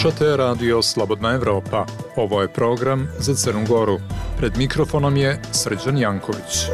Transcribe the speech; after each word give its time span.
Slušate 0.00 0.36
radio 0.36 0.82
Slobodna 0.82 1.32
Evropa. 1.34 1.86
Ovo 2.16 2.42
je 2.42 2.48
program 2.48 3.08
za 3.18 3.34
Crnu 3.34 3.66
Goru. 3.68 3.98
Pred 4.38 4.56
mikrofonom 4.56 5.16
je 5.16 5.42
Srđan 5.52 5.98
Janković. 5.98 6.66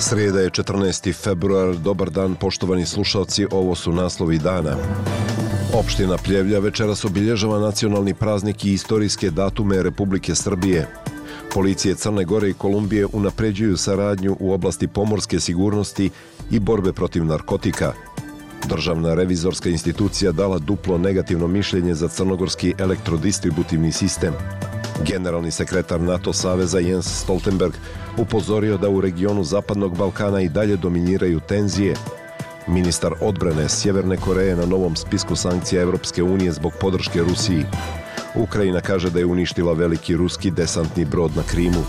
Srijeda 0.00 0.40
je 0.40 0.50
14. 0.50 1.14
februar. 1.14 1.76
Dobar 1.76 2.10
dan, 2.10 2.34
poštovani 2.34 2.86
slušalci. 2.86 3.46
Ovo 3.50 3.74
su 3.74 3.92
naslovi 3.92 4.38
dana. 4.38 4.76
Opština 5.74 6.16
Pljevlja 6.16 6.58
večeras 6.58 7.04
obilježava 7.04 7.58
nacionalni 7.58 8.14
praznik 8.14 8.64
i 8.64 8.72
istorijske 8.72 9.30
datume 9.30 9.82
Republike 9.82 10.34
Srbije. 10.34 10.88
Policije 11.54 11.94
Crne 11.94 12.24
Gore 12.24 12.50
i 12.50 12.54
Kolumbije 12.54 13.06
unapređuju 13.12 13.76
saradnju 13.76 14.36
u 14.40 14.52
oblasti 14.52 14.88
pomorske 14.88 15.40
sigurnosti 15.40 16.10
i 16.50 16.58
borbe 16.58 16.92
protiv 16.92 17.24
narkotika. 17.24 17.92
Državna 18.64 19.14
revizorska 19.14 19.68
institucija 19.68 20.32
dala 20.32 20.58
duplo 20.58 20.98
negativno 20.98 21.48
mišljenje 21.48 21.94
za 21.94 22.08
crnogorski 22.08 22.74
elektrodistributivni 22.78 23.92
sistem. 23.92 24.32
Generalni 25.04 25.50
sekretar 25.50 26.00
NATO 26.00 26.32
Saveza 26.32 26.78
Jens 26.78 27.06
Stoltenberg 27.06 27.72
upozorio 28.18 28.76
da 28.76 28.88
u 28.88 29.00
regionu 29.00 29.44
Zapadnog 29.44 29.96
Balkana 29.96 30.40
i 30.40 30.48
dalje 30.48 30.76
dominiraju 30.76 31.40
tenzije. 31.40 31.94
Ministar 32.66 33.12
odbrane 33.20 33.68
Sjeverne 33.68 34.16
Koreje 34.16 34.56
na 34.56 34.66
novom 34.66 34.96
spisku 34.96 35.36
sankcija 35.36 35.82
Evropske 35.82 36.22
unije 36.22 36.52
zbog 36.52 36.72
podrške 36.80 37.20
Rusiji. 37.20 37.64
Ukrajina 38.34 38.80
kaže 38.80 39.10
da 39.10 39.18
je 39.18 39.26
uništila 39.26 39.72
veliki 39.72 40.16
ruski 40.16 40.50
desantni 40.50 41.04
brod 41.04 41.36
na 41.36 41.42
Krimu. 41.42 41.84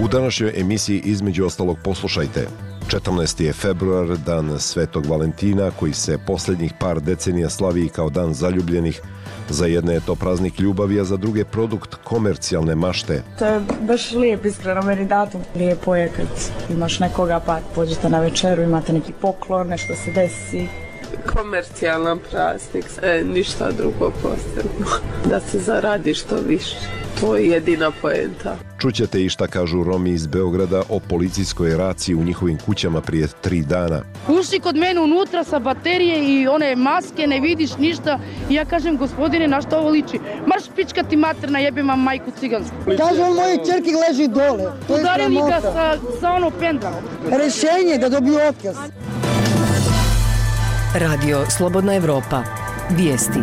U 0.00 0.08
današnjoj 0.08 0.52
emisiji 0.56 1.00
između 1.04 1.44
ostalog 1.44 1.78
poslušajte. 1.84 2.67
14. 2.88 3.42
je 3.42 3.52
februar, 3.52 4.16
dan 4.26 4.60
Svetog 4.60 5.06
Valentina, 5.06 5.70
koji 5.70 5.92
se 5.92 6.18
posljednjih 6.26 6.72
par 6.80 7.00
decenija 7.00 7.48
slavi 7.48 7.88
kao 7.88 8.10
dan 8.10 8.34
zaljubljenih. 8.34 9.00
Za 9.48 9.66
jedne 9.66 9.94
je 9.94 10.00
to 10.00 10.14
praznik 10.14 10.60
ljubavi, 10.60 11.00
a 11.00 11.04
za 11.04 11.16
druge 11.16 11.44
produkt 11.44 11.94
komercijalne 12.04 12.74
mašte. 12.74 13.22
To 13.38 13.44
je 13.46 13.60
baš 13.80 14.12
lijep, 14.12 14.44
iskreno 14.44 14.82
meni 14.82 15.06
datum. 15.06 15.40
Lijepo 15.56 15.96
je 15.96 16.08
kad 16.16 16.26
imaš 16.70 16.98
nekoga 16.98 17.40
pa 17.46 17.60
pođete 17.74 18.08
na 18.08 18.20
večeru, 18.20 18.62
imate 18.62 18.92
neki 18.92 19.12
poklon, 19.20 19.68
nešto 19.68 19.94
se 19.94 20.12
desi. 20.12 20.87
Komercijalan 21.34 22.18
praznik, 22.30 22.84
e, 23.02 23.24
ništa 23.24 23.70
drugo 23.70 24.12
posebno. 24.22 24.86
Da 25.30 25.40
se 25.40 25.58
zaradi 25.58 26.14
što 26.14 26.36
više. 26.36 26.76
To 27.20 27.36
je 27.36 27.48
jedina 27.48 27.90
poenta. 28.02 28.56
Čućete 28.80 29.24
i 29.24 29.28
šta 29.28 29.46
kažu 29.46 29.82
Romi 29.82 30.10
iz 30.10 30.26
Beograda 30.26 30.82
o 30.88 31.00
policijskoj 31.00 31.76
raciji 31.76 32.14
u 32.14 32.24
njihovim 32.24 32.58
kućama 32.66 33.00
prije 33.00 33.28
tri 33.40 33.62
dana. 33.62 34.02
Uši 34.28 34.60
kod 34.60 34.76
mene 34.76 35.00
unutra 35.00 35.44
sa 35.44 35.58
baterije 35.58 36.24
i 36.24 36.48
one 36.48 36.76
maske, 36.76 37.26
ne 37.26 37.40
vidiš 37.40 37.76
ništa. 37.76 38.18
I 38.50 38.54
ja 38.54 38.64
kažem, 38.64 38.96
gospodine, 38.96 39.48
na 39.48 39.60
što 39.62 39.78
ovo 39.78 39.90
liči? 39.90 40.18
Marš 40.46 40.64
pička 40.76 41.02
ti 41.02 41.16
materna, 41.16 41.58
jebem 41.58 41.88
vam 41.88 42.02
majku 42.02 42.30
cigansku. 42.40 42.76
Kaže 42.98 43.22
on 43.22 43.34
moje 43.34 43.56
čerke 43.56 43.90
leži 44.08 44.28
dole. 44.28 44.72
To 44.86 44.94
Udarili 44.94 45.40
ga 45.48 45.60
sa, 45.60 45.96
sa 46.20 46.32
ono 46.32 46.50
pendlom. 46.50 46.94
Rešenje 47.30 47.98
da 48.00 48.08
dobiju 48.08 48.38
otkaz. 48.48 48.76
Radio 50.94 51.44
Slobodna 51.50 51.94
Evropa. 51.94 52.44
Vijesti. 52.90 53.38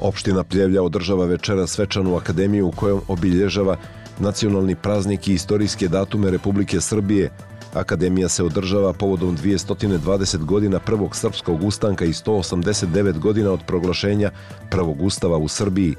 Opština 0.00 0.44
Pljevlja 0.44 0.82
održava 0.82 1.24
večera 1.24 1.66
svečanu 1.66 2.16
akademiju 2.16 2.66
u 2.66 2.70
kojom 2.70 3.00
obilježava 3.08 3.76
nacionalni 4.18 4.74
praznik 4.74 5.28
i 5.28 5.34
istorijske 5.34 5.88
datume 5.88 6.30
Republike 6.30 6.80
Srbije. 6.80 7.30
Akademija 7.74 8.28
se 8.28 8.44
održava 8.44 8.92
povodom 8.92 9.36
220 9.36 10.44
godina 10.44 10.78
prvog 10.78 11.16
srpskog 11.16 11.64
ustanka 11.64 12.04
i 12.04 12.12
189 12.12 13.18
godina 13.18 13.52
od 13.52 13.60
proglašenja 13.66 14.30
prvog 14.70 15.02
ustava 15.02 15.38
u 15.38 15.48
Srbiji. 15.48 15.94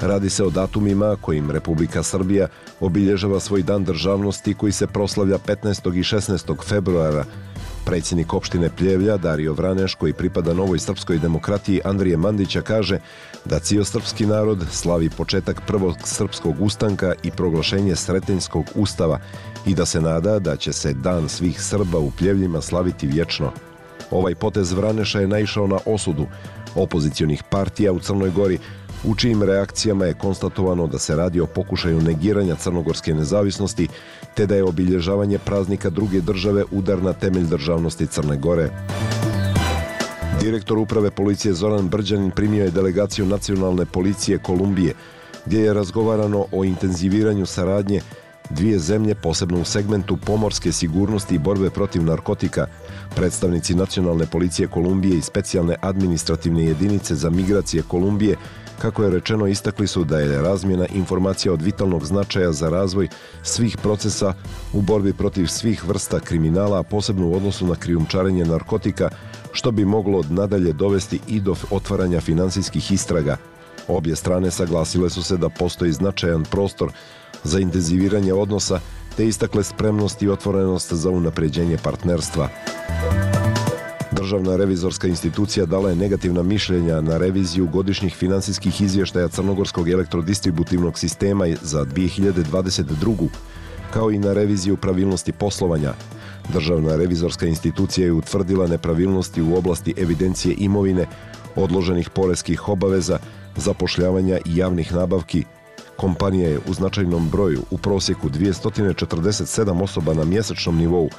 Radi 0.00 0.30
se 0.30 0.44
o 0.44 0.50
datumima 0.50 1.16
kojim 1.20 1.50
Republika 1.50 2.02
Srbija 2.02 2.48
obilježava 2.80 3.40
svoj 3.40 3.62
dan 3.62 3.84
državnosti 3.84 4.54
koji 4.54 4.72
se 4.72 4.86
proslavlja 4.86 5.38
15. 5.38 5.98
i 5.98 6.02
16. 6.02 6.64
februara. 6.64 7.24
Predsjednik 7.84 8.34
opštine 8.34 8.70
Pljevlja, 8.76 9.16
Dario 9.16 9.52
Vraneš, 9.52 9.94
koji 9.94 10.12
pripada 10.12 10.54
novoj 10.54 10.78
srpskoj 10.78 11.18
demokratiji 11.18 11.80
Andrije 11.84 12.16
Mandića, 12.16 12.62
kaže 12.62 12.98
da 13.44 13.58
cijel 13.58 13.84
srpski 13.84 14.26
narod 14.26 14.64
slavi 14.70 15.10
početak 15.10 15.60
prvog 15.66 15.96
srpskog 16.04 16.54
ustanka 16.60 17.14
i 17.22 17.30
proglašenje 17.30 17.96
Sretenjskog 17.96 18.64
ustava 18.74 19.18
i 19.66 19.74
da 19.74 19.86
se 19.86 20.00
nada 20.00 20.38
da 20.38 20.56
će 20.56 20.72
se 20.72 20.92
dan 20.92 21.28
svih 21.28 21.62
Srba 21.62 21.98
u 21.98 22.10
Pljevljima 22.10 22.60
slaviti 22.60 23.06
vječno. 23.06 23.52
Ovaj 24.10 24.34
potez 24.34 24.72
Vraneša 24.72 25.20
je 25.20 25.28
naišao 25.28 25.66
na 25.66 25.78
osudu 25.86 26.26
opozicionih 26.74 27.42
partija 27.50 27.92
u 27.92 28.00
Crnoj 28.00 28.30
Gori, 28.30 28.58
u 29.04 29.14
čijim 29.14 29.42
reakcijama 29.42 30.04
je 30.04 30.14
konstatovano 30.14 30.86
da 30.86 30.98
se 30.98 31.16
radi 31.16 31.40
o 31.40 31.46
pokušaju 31.46 32.00
negiranja 32.00 32.54
crnogorske 32.54 33.14
nezavisnosti, 33.14 33.88
te 34.34 34.46
da 34.46 34.56
je 34.56 34.64
obilježavanje 34.64 35.38
praznika 35.38 35.90
druge 35.90 36.20
države 36.20 36.64
udar 36.70 37.02
na 37.02 37.12
temelj 37.12 37.46
državnosti 37.46 38.06
Crne 38.06 38.36
Gore. 38.36 38.70
Direktor 40.40 40.78
uprave 40.78 41.10
policije 41.10 41.54
Zoran 41.54 41.88
Brđanin 41.88 42.30
primio 42.30 42.64
je 42.64 42.70
delegaciju 42.70 43.26
nacionalne 43.26 43.86
policije 43.86 44.38
Kolumbije, 44.38 44.94
gdje 45.46 45.60
je 45.60 45.74
razgovarano 45.74 46.46
o 46.52 46.64
intenziviranju 46.64 47.46
saradnje 47.46 48.00
dvije 48.50 48.78
zemlje, 48.78 49.14
posebno 49.14 49.60
u 49.60 49.64
segmentu 49.64 50.16
pomorske 50.16 50.72
sigurnosti 50.72 51.34
i 51.34 51.38
borbe 51.38 51.70
protiv 51.70 52.02
narkotika. 52.02 52.66
Predstavnici 53.16 53.74
nacionalne 53.74 54.26
policije 54.26 54.68
Kolumbije 54.68 55.18
i 55.18 55.22
specijalne 55.22 55.76
administrativne 55.80 56.64
jedinice 56.64 57.14
za 57.14 57.30
migracije 57.30 57.82
Kolumbije 57.82 58.36
kako 58.80 59.02
je 59.02 59.10
rečeno, 59.10 59.46
istakli 59.46 59.86
su 59.86 60.04
da 60.04 60.18
je 60.18 60.42
razmjena 60.42 60.86
informacija 60.86 61.52
od 61.52 61.62
vitalnog 61.62 62.04
značaja 62.04 62.52
za 62.52 62.68
razvoj 62.68 63.08
svih 63.42 63.76
procesa 63.76 64.34
u 64.72 64.80
borbi 64.80 65.12
protiv 65.12 65.46
svih 65.46 65.88
vrsta 65.88 66.20
kriminala, 66.20 66.78
a 66.78 66.82
posebno 66.82 67.28
u 67.28 67.34
odnosu 67.34 67.66
na 67.66 67.74
krijumčarenje 67.74 68.44
narkotika, 68.44 69.08
što 69.52 69.70
bi 69.70 69.84
moglo 69.84 70.24
nadalje 70.30 70.72
dovesti 70.72 71.20
i 71.28 71.40
do 71.40 71.54
otvaranja 71.70 72.20
finansijskih 72.20 72.92
istraga. 72.92 73.36
Obje 73.88 74.16
strane 74.16 74.50
saglasile 74.50 75.10
su 75.10 75.22
se 75.22 75.36
da 75.36 75.48
postoji 75.48 75.92
značajan 75.92 76.44
prostor 76.44 76.92
za 77.44 77.60
intenziviranje 77.60 78.34
odnosa, 78.34 78.80
te 79.16 79.26
istakle 79.26 79.64
spremnost 79.64 80.22
i 80.22 80.28
otvorenost 80.28 80.92
za 80.92 81.10
unapređenje 81.10 81.78
partnerstva. 81.82 82.48
Državna 84.20 84.56
revizorska 84.56 85.08
institucija 85.08 85.66
dala 85.66 85.90
je 85.90 85.96
negativna 85.96 86.42
mišljenja 86.42 87.00
na 87.00 87.16
reviziju 87.18 87.66
godišnjih 87.66 88.14
finansijskih 88.14 88.80
izvještaja 88.80 89.28
Crnogorskog 89.28 89.88
elektrodistributivnog 89.88 90.98
sistema 90.98 91.46
za 91.62 91.84
2022. 91.84 93.28
kao 93.92 94.10
i 94.10 94.18
na 94.18 94.32
reviziju 94.32 94.76
pravilnosti 94.76 95.32
poslovanja. 95.32 95.94
Državna 96.52 96.96
revizorska 96.96 97.46
institucija 97.46 98.04
je 98.04 98.12
utvrdila 98.12 98.66
nepravilnosti 98.66 99.42
u 99.42 99.56
oblasti 99.56 99.94
evidencije 99.96 100.54
imovine, 100.58 101.06
odloženih 101.56 102.10
poreskih 102.10 102.68
obaveza, 102.68 103.18
zapošljavanja 103.56 104.38
i 104.44 104.56
javnih 104.56 104.94
nabavki. 104.94 105.44
Kompanija 105.96 106.48
je 106.48 106.60
u 106.68 106.74
značajnom 106.74 107.28
broju, 107.28 107.62
u 107.70 107.78
prosjeku 107.78 108.28
247 108.28 109.82
osoba 109.82 110.14
na 110.14 110.24
mjesečnom 110.24 110.76
nivou, 110.76 111.10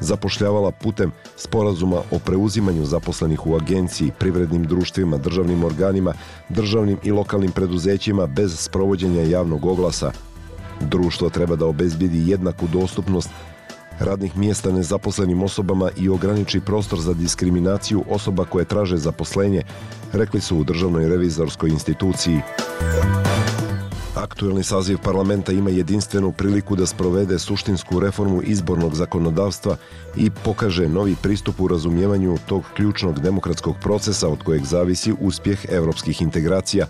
zapošljavala 0.00 0.70
putem 0.70 1.12
sporazuma 1.36 2.02
o 2.10 2.18
preuzimanju 2.18 2.84
zaposlenih 2.84 3.46
u 3.46 3.56
agenciji, 3.56 4.12
privrednim 4.18 4.64
društvima, 4.64 5.18
državnim 5.18 5.64
organima, 5.64 6.12
državnim 6.48 6.98
i 7.02 7.10
lokalnim 7.10 7.52
preduzećima 7.52 8.26
bez 8.26 8.58
sprovođenja 8.58 9.22
javnog 9.22 9.66
oglasa. 9.66 10.12
Društvo 10.80 11.30
treba 11.30 11.56
da 11.56 11.66
obezbedi 11.66 12.30
jednaku 12.30 12.66
dostupnost 12.72 13.30
radnih 13.98 14.36
mjesta 14.36 14.72
nezaposlenim 14.72 15.42
osobama 15.42 15.90
i 15.96 16.08
ograniči 16.08 16.60
prostor 16.60 17.00
za 17.00 17.14
diskriminaciju 17.14 18.04
osoba 18.10 18.44
koje 18.44 18.64
traže 18.64 18.96
zaposlenje, 18.96 19.62
rekli 20.12 20.40
su 20.40 20.58
u 20.58 20.64
Državnoj 20.64 21.08
revizorskoj 21.08 21.70
instituciji. 21.70 22.40
Aktuelni 24.16 24.62
saziv 24.62 24.98
parlamenta 24.98 25.52
ima 25.52 25.70
jedinstvenu 25.70 26.32
priliku 26.32 26.76
da 26.76 26.86
sprovede 26.86 27.38
suštinsku 27.38 28.00
reformu 28.00 28.42
izbornog 28.42 28.94
zakonodavstva 28.94 29.76
i 30.16 30.30
pokaže 30.44 30.88
novi 30.88 31.16
pristup 31.22 31.60
u 31.60 31.68
razumijevanju 31.68 32.38
tog 32.46 32.64
ključnog 32.76 33.20
demokratskog 33.20 33.76
procesa 33.82 34.28
od 34.28 34.42
kojeg 34.42 34.64
zavisi 34.64 35.14
uspjeh 35.20 35.66
evropskih 35.68 36.22
integracija, 36.22 36.86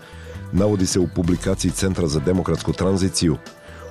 navodi 0.52 0.87
se 0.87 1.00
u 1.00 1.08
publikaciji 1.14 1.70
Centra 1.70 2.06
za 2.06 2.20
demokratsku 2.20 2.73
tranziciju. 2.73 3.37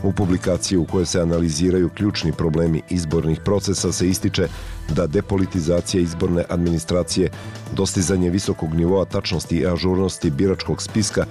U 0.04 0.12
publikaciji 0.14 0.78
u 0.78 0.86
kojoj 0.86 1.06
se 1.06 1.22
analiziraju 1.22 1.90
ključni 1.90 2.32
problemi 2.32 2.82
izbornih 2.90 3.40
procesa 3.40 3.92
se 3.92 4.10
ističe 4.10 4.48
da 4.96 5.08
depolitizacija 5.08 6.02
izborne 6.02 6.44
administracije, 6.50 7.30
dostizanje 7.74 8.30
visokog 8.30 8.74
nivoa 8.74 9.06
tačnosti 9.06 9.58
i 9.58 9.68
ažurnosti 9.68 10.30
biračkog 10.30 10.82
spiska, 10.82 11.26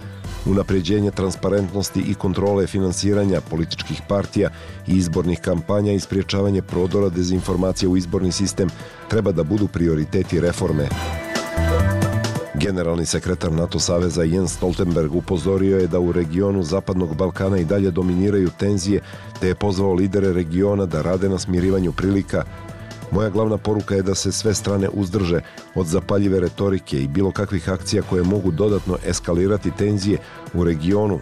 unapređenje 0.46 1.11
transparentnosti 1.11 2.00
i 2.00 2.14
kontrole 2.14 2.67
finansiranja 2.67 3.41
političkih 3.41 4.02
partija 4.08 4.50
i 4.87 4.96
izbornih 4.96 5.41
kampanja 5.41 5.93
i 5.93 6.00
spriječavanje 6.00 6.62
prodora 6.62 7.08
dezinformacija 7.08 7.88
u 7.88 7.96
izborni 7.96 8.32
sistem 8.32 8.70
treba 9.08 9.32
da 9.32 9.43
budu 9.43 9.69
prioriteti 9.69 10.41
reforme. 10.41 10.88
Generalni 12.55 13.06
sekretar 13.06 13.52
NATO 13.52 13.79
saveza 13.79 14.23
Jens 14.23 14.52
Stoltenberg 14.52 15.14
upozorio 15.14 15.79
je 15.79 15.87
da 15.87 16.00
u 16.00 16.12
regionu 16.12 16.62
Zapadnog 16.62 17.17
Balkana 17.17 17.58
i 17.58 17.64
dalje 17.64 17.91
dominiraju 17.91 18.50
tenzije, 18.58 19.00
te 19.41 19.49
je 19.49 19.55
pozvao 19.55 19.94
lidere 19.94 20.32
regiona 20.32 20.87
da 20.87 21.02
rade 21.02 21.29
na 21.29 21.38
smirivanju 21.38 21.93
prilika. 21.93 22.44
Moja 23.15 23.31
glavna 23.31 23.59
poruka 23.59 23.95
je 23.95 24.03
da 24.03 24.15
se 24.15 24.33
sve 24.33 24.55
strane 24.55 24.89
uzdrže 24.89 25.41
od 25.75 25.87
zapaljive 25.87 26.41
retorike 26.41 27.03
i 27.03 27.09
bilo 27.09 27.31
kakvih 27.31 27.69
akcija 27.71 28.03
koje 28.03 28.23
mogu 28.23 28.51
dodatno 28.51 28.97
eskalirati 29.07 29.71
tenzije 29.71 30.19
u 30.55 30.65
regionu, 30.65 31.19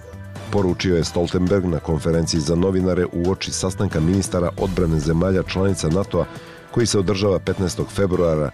poručio 0.53 0.97
je 0.97 1.05
Stoltenberg 1.05 1.65
na 1.65 1.79
konferenciji 1.79 2.41
za 2.41 2.55
novinare 2.55 3.06
u 3.12 3.31
oči 3.31 3.53
sastanka 3.53 4.00
ministara 4.00 4.50
odbrane 4.56 4.99
zemalja 4.99 5.43
članica 5.43 5.89
NATO-a 5.89 6.25
koji 6.71 6.87
se 6.87 6.99
održava 6.99 7.39
15. 7.39 7.83
februara 7.89 8.50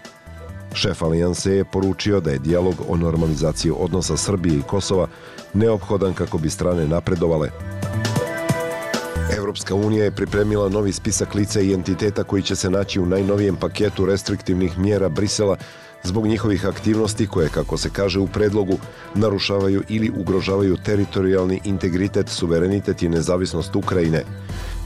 Šef 0.73 1.01
alijanse 1.03 1.51
je 1.51 1.65
poručio 1.65 2.19
da 2.19 2.31
je 2.31 2.39
dijalog 2.39 2.75
o 2.89 2.97
normalizaciji 2.97 3.71
odnosa 3.77 4.17
Srbije 4.17 4.57
i 4.57 4.61
Kosova 4.61 5.07
neophodan 5.53 6.13
kako 6.13 6.37
bi 6.37 6.49
strane 6.49 6.87
napredovale. 6.87 7.49
Evropska 9.49 9.75
unija 9.75 10.03
je 10.03 10.11
pripremila 10.11 10.69
novi 10.69 10.91
spisak 10.91 11.35
lica 11.35 11.61
i 11.61 11.73
entiteta 11.73 12.23
koji 12.23 12.43
će 12.43 12.55
se 12.55 12.69
naći 12.69 12.99
u 12.99 13.05
najnovijem 13.05 13.55
paketu 13.55 14.05
restriktivnih 14.05 14.77
mjera 14.77 15.09
Brisela 15.09 15.57
zbog 16.03 16.27
njihovih 16.27 16.65
aktivnosti 16.65 17.27
koje, 17.27 17.49
kako 17.49 17.77
se 17.77 17.89
kaže 17.89 18.19
u 18.19 18.27
predlogu, 18.27 18.77
narušavaju 19.15 19.83
ili 19.87 20.11
ugrožavaju 20.17 20.77
teritorijalni 20.77 21.61
integritet, 21.63 22.29
suverenitet 22.29 23.03
i 23.03 23.09
nezavisnost 23.09 23.75
Ukrajine. 23.75 24.23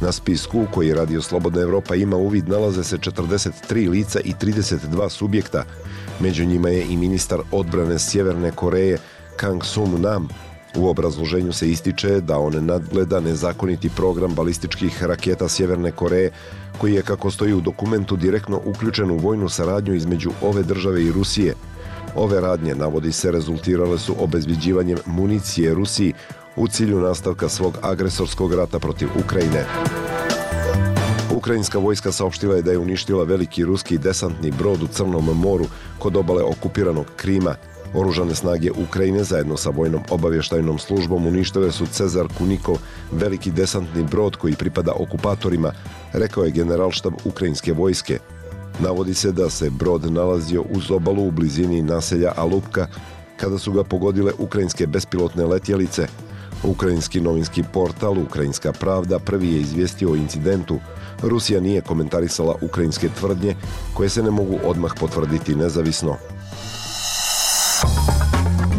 Na 0.01 0.11
spisku 0.11 0.65
koji 0.73 0.93
Radio 0.93 1.21
Slobodna 1.21 1.61
Evropa 1.61 1.95
ima 1.95 2.15
uvid 2.15 2.49
nalaze 2.49 2.83
se 2.83 2.97
43 2.97 3.89
lica 3.89 4.19
i 4.19 4.33
32 4.33 5.09
subjekta. 5.09 5.63
Među 6.19 6.45
njima 6.45 6.69
je 6.69 6.85
i 6.89 6.97
ministar 6.97 7.39
odbrane 7.51 7.99
Sjeverne 7.99 8.51
Koreje 8.51 8.97
Kang 9.35 9.63
Sum 9.63 10.01
Nam. 10.01 10.29
U 10.77 10.87
obrazloženju 10.89 11.53
se 11.53 11.69
ističe 11.69 12.21
da 12.21 12.37
on 12.37 12.65
nadgleda 12.65 13.19
nezakoniti 13.19 13.89
program 13.89 14.33
balističkih 14.35 15.03
raketa 15.03 15.47
Sjeverne 15.47 15.91
Koreje 15.91 16.31
koji 16.77 16.93
je, 16.93 17.01
kako 17.01 17.31
stoji 17.31 17.53
u 17.53 17.61
dokumentu, 17.61 18.15
direktno 18.15 18.61
uključen 18.65 19.11
u 19.11 19.17
vojnu 19.17 19.49
saradnju 19.49 19.93
između 19.93 20.31
ove 20.41 20.63
države 20.63 21.03
i 21.03 21.11
Rusije. 21.11 21.53
Ove 22.15 22.41
radnje, 22.41 22.75
navodi 22.75 23.11
se, 23.11 23.31
rezultirale 23.31 23.99
su 23.99 24.15
obezbeđivanjem 24.19 24.97
municije 25.05 25.73
Rusiji 25.73 26.13
u 26.55 26.67
cilju 26.67 26.99
nastavka 26.99 27.49
svog 27.49 27.77
agresorskog 27.81 28.53
rata 28.53 28.79
protiv 28.79 29.07
Ukrajine. 29.25 29.65
Ukrajinska 31.35 31.79
vojska 31.79 32.11
saopštila 32.11 32.55
je 32.55 32.61
da 32.61 32.71
je 32.71 32.77
uništila 32.77 33.23
veliki 33.23 33.65
ruski 33.65 33.97
desantni 33.97 34.51
brod 34.51 34.83
u 34.83 34.87
Crnom 34.87 35.25
moru 35.25 35.65
kod 35.99 36.17
obale 36.17 36.43
okupiranog 36.43 37.05
Krima. 37.15 37.55
Oružane 37.93 38.35
snage 38.35 38.71
Ukrajine 38.71 39.23
zajedno 39.23 39.57
sa 39.57 39.69
vojnom 39.69 40.01
obavještajnom 40.09 40.79
službom 40.79 41.27
uništile 41.27 41.71
su 41.71 41.85
Cezar 41.85 42.27
Kunikov, 42.37 42.77
veliki 43.11 43.51
desantni 43.51 44.03
brod 44.03 44.35
koji 44.35 44.55
pripada 44.55 44.91
okupatorima, 44.95 45.71
rekao 46.13 46.43
je 46.43 46.51
generalštab 46.51 47.13
Ukrajinske 47.25 47.73
vojske. 47.73 48.19
Navodi 48.79 49.13
se 49.13 49.31
da 49.31 49.49
se 49.49 49.69
brod 49.69 50.11
nalazio 50.11 50.63
uz 50.69 50.91
obalu 50.91 51.27
u 51.27 51.31
blizini 51.31 51.81
naselja 51.81 52.33
Alupka 52.35 52.87
kada 53.37 53.57
su 53.57 53.71
ga 53.71 53.83
pogodile 53.83 54.31
ukrajinske 54.37 54.87
bespilotne 54.87 55.45
letjelice. 55.45 56.07
Ukrajinski 56.63 57.21
novinski 57.21 57.63
portal 57.73 58.17
Ukrajinska 58.19 58.71
pravda 58.71 59.19
prvi 59.19 59.53
je 59.53 59.59
izvijestio 59.59 60.11
o 60.11 60.15
incidentu. 60.15 60.79
Rusija 61.21 61.59
nije 61.61 61.81
komentarisala 61.81 62.55
ukrajinske 62.61 63.09
tvrdnje 63.19 63.55
koje 63.93 64.09
se 64.09 64.23
ne 64.23 64.31
mogu 64.31 64.59
odmah 64.65 64.91
potvrditi 64.99 65.55
nezavisno. 65.55 66.17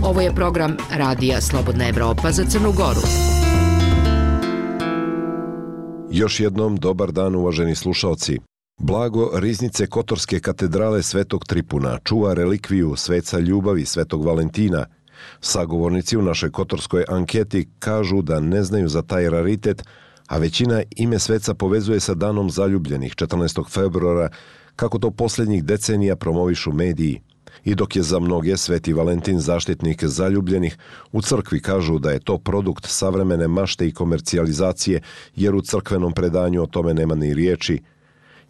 Ovo 0.04 0.20
je 0.20 0.34
program 0.34 0.76
Radija 0.90 1.40
Slobodna 1.40 1.88
Evropa 1.88 2.32
za 2.32 2.44
Crnu 2.44 2.72
Goru. 2.72 3.00
Još 6.10 6.40
jednom 6.40 6.76
dobar 6.76 7.12
dan 7.12 7.34
uvaženi 7.34 7.74
slušalci. 7.74 8.38
Blago 8.80 9.30
riznice 9.34 9.86
Kotorske 9.86 10.40
katedrale 10.40 11.02
Svetog 11.02 11.44
Tripuna 11.44 11.98
čuva 12.04 12.34
relikviju 12.34 12.96
sveca 12.96 13.38
ljubavi 13.38 13.84
Svetog 13.84 14.24
Valentina. 14.24 14.86
Sagovornici 15.40 16.16
u 16.16 16.22
našoj 16.22 16.50
kotorskoj 16.50 17.04
anketi 17.08 17.68
kažu 17.78 18.22
da 18.22 18.40
ne 18.40 18.62
znaju 18.62 18.88
za 18.88 19.02
taj 19.02 19.30
raritet, 19.30 19.82
a 20.26 20.38
većina 20.38 20.82
ime 20.96 21.18
sveca 21.18 21.54
povezuje 21.54 22.00
sa 22.00 22.14
danom 22.14 22.50
zaljubljenih 22.50 23.14
14. 23.14 23.70
februara, 23.70 24.28
kako 24.76 24.98
to 24.98 25.10
poslednjih 25.10 25.64
decenija 25.64 26.16
promovišu 26.16 26.72
mediji. 26.72 27.20
I 27.64 27.74
dok 27.74 27.96
je 27.96 28.02
za 28.02 28.18
mnoge 28.18 28.56
Sveti 28.56 28.92
Valentin 28.92 29.40
zaštitnik 29.40 30.04
zaljubljenih, 30.04 30.78
u 31.12 31.22
crkvi 31.22 31.60
kažu 31.60 31.98
da 31.98 32.10
je 32.10 32.20
to 32.20 32.38
produkt 32.38 32.86
savremene 32.86 33.48
mašte 33.48 33.88
i 33.88 33.92
komercijalizacije, 33.92 35.00
jer 35.36 35.54
u 35.54 35.60
crkvenom 35.60 36.12
predanju 36.12 36.62
o 36.62 36.66
tome 36.66 36.94
nema 36.94 37.14
ni 37.14 37.34
riječi. 37.34 37.82